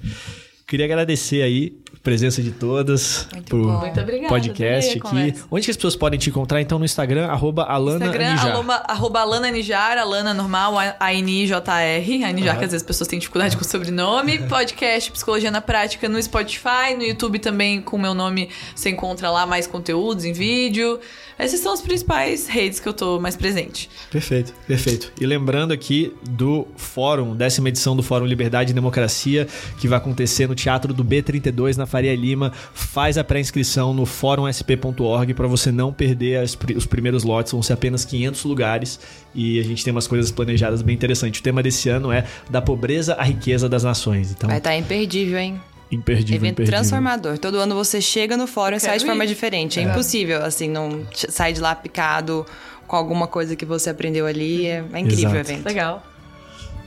[0.68, 3.80] queria agradecer aí presença de todas Muito pro bom.
[3.80, 4.30] Muito obrigada.
[4.30, 5.36] podcast aqui.
[5.52, 6.62] Onde que as pessoas podem te encontrar?
[6.62, 8.84] Então, no Instagram, arroba Alana Instagram, Anijar.
[8.88, 12.24] arroba Alana Nijar, Alana normal, A-N-I-J-R.
[12.24, 14.40] A Nijar, que às vezes as pessoas têm dificuldade com o sobrenome.
[14.50, 16.96] Podcast Psicologia na Prática no Spotify.
[16.96, 21.00] No YouTube também, com o meu nome, você encontra lá mais conteúdos em vídeo.
[21.38, 23.90] Essas são as principais redes que eu tô mais presente.
[24.12, 25.14] Perfeito, perfeito.
[25.22, 29.48] E lembrando aqui do fórum, décima edição do Fórum Liberdade e Democracia,
[29.80, 32.52] que vai acontecer no Teatro do B32, na Faria Lima.
[32.74, 37.74] Faz a pré-inscrição no fórumsp.org para você não perder as os primeiros lotes, vão ser
[37.74, 39.00] apenas 500 lugares
[39.34, 41.40] e a gente tem umas coisas planejadas bem interessantes.
[41.40, 44.32] O tema desse ano é da pobreza à riqueza das nações.
[44.32, 45.60] Então, Vai estar imperdível, hein?
[45.92, 46.80] imperdível, Evento imperdível.
[46.80, 47.38] transformador.
[47.40, 49.28] Todo ano você chega no fórum e sai Quero de forma ir.
[49.28, 49.80] diferente.
[49.80, 52.46] É, impossível, assim, não sair de lá picado
[52.86, 54.68] com alguma coisa que você aprendeu ali.
[54.68, 55.52] É, é incrível o Exato.
[55.52, 55.66] evento.
[55.66, 56.04] Legal.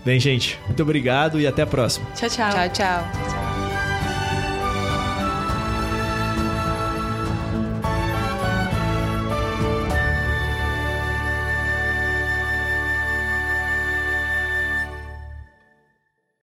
[0.04, 2.06] Bem, gente, muito obrigado e até a próxima.
[2.14, 2.50] Tchau, tchau.
[2.50, 3.51] Tchau, tchau.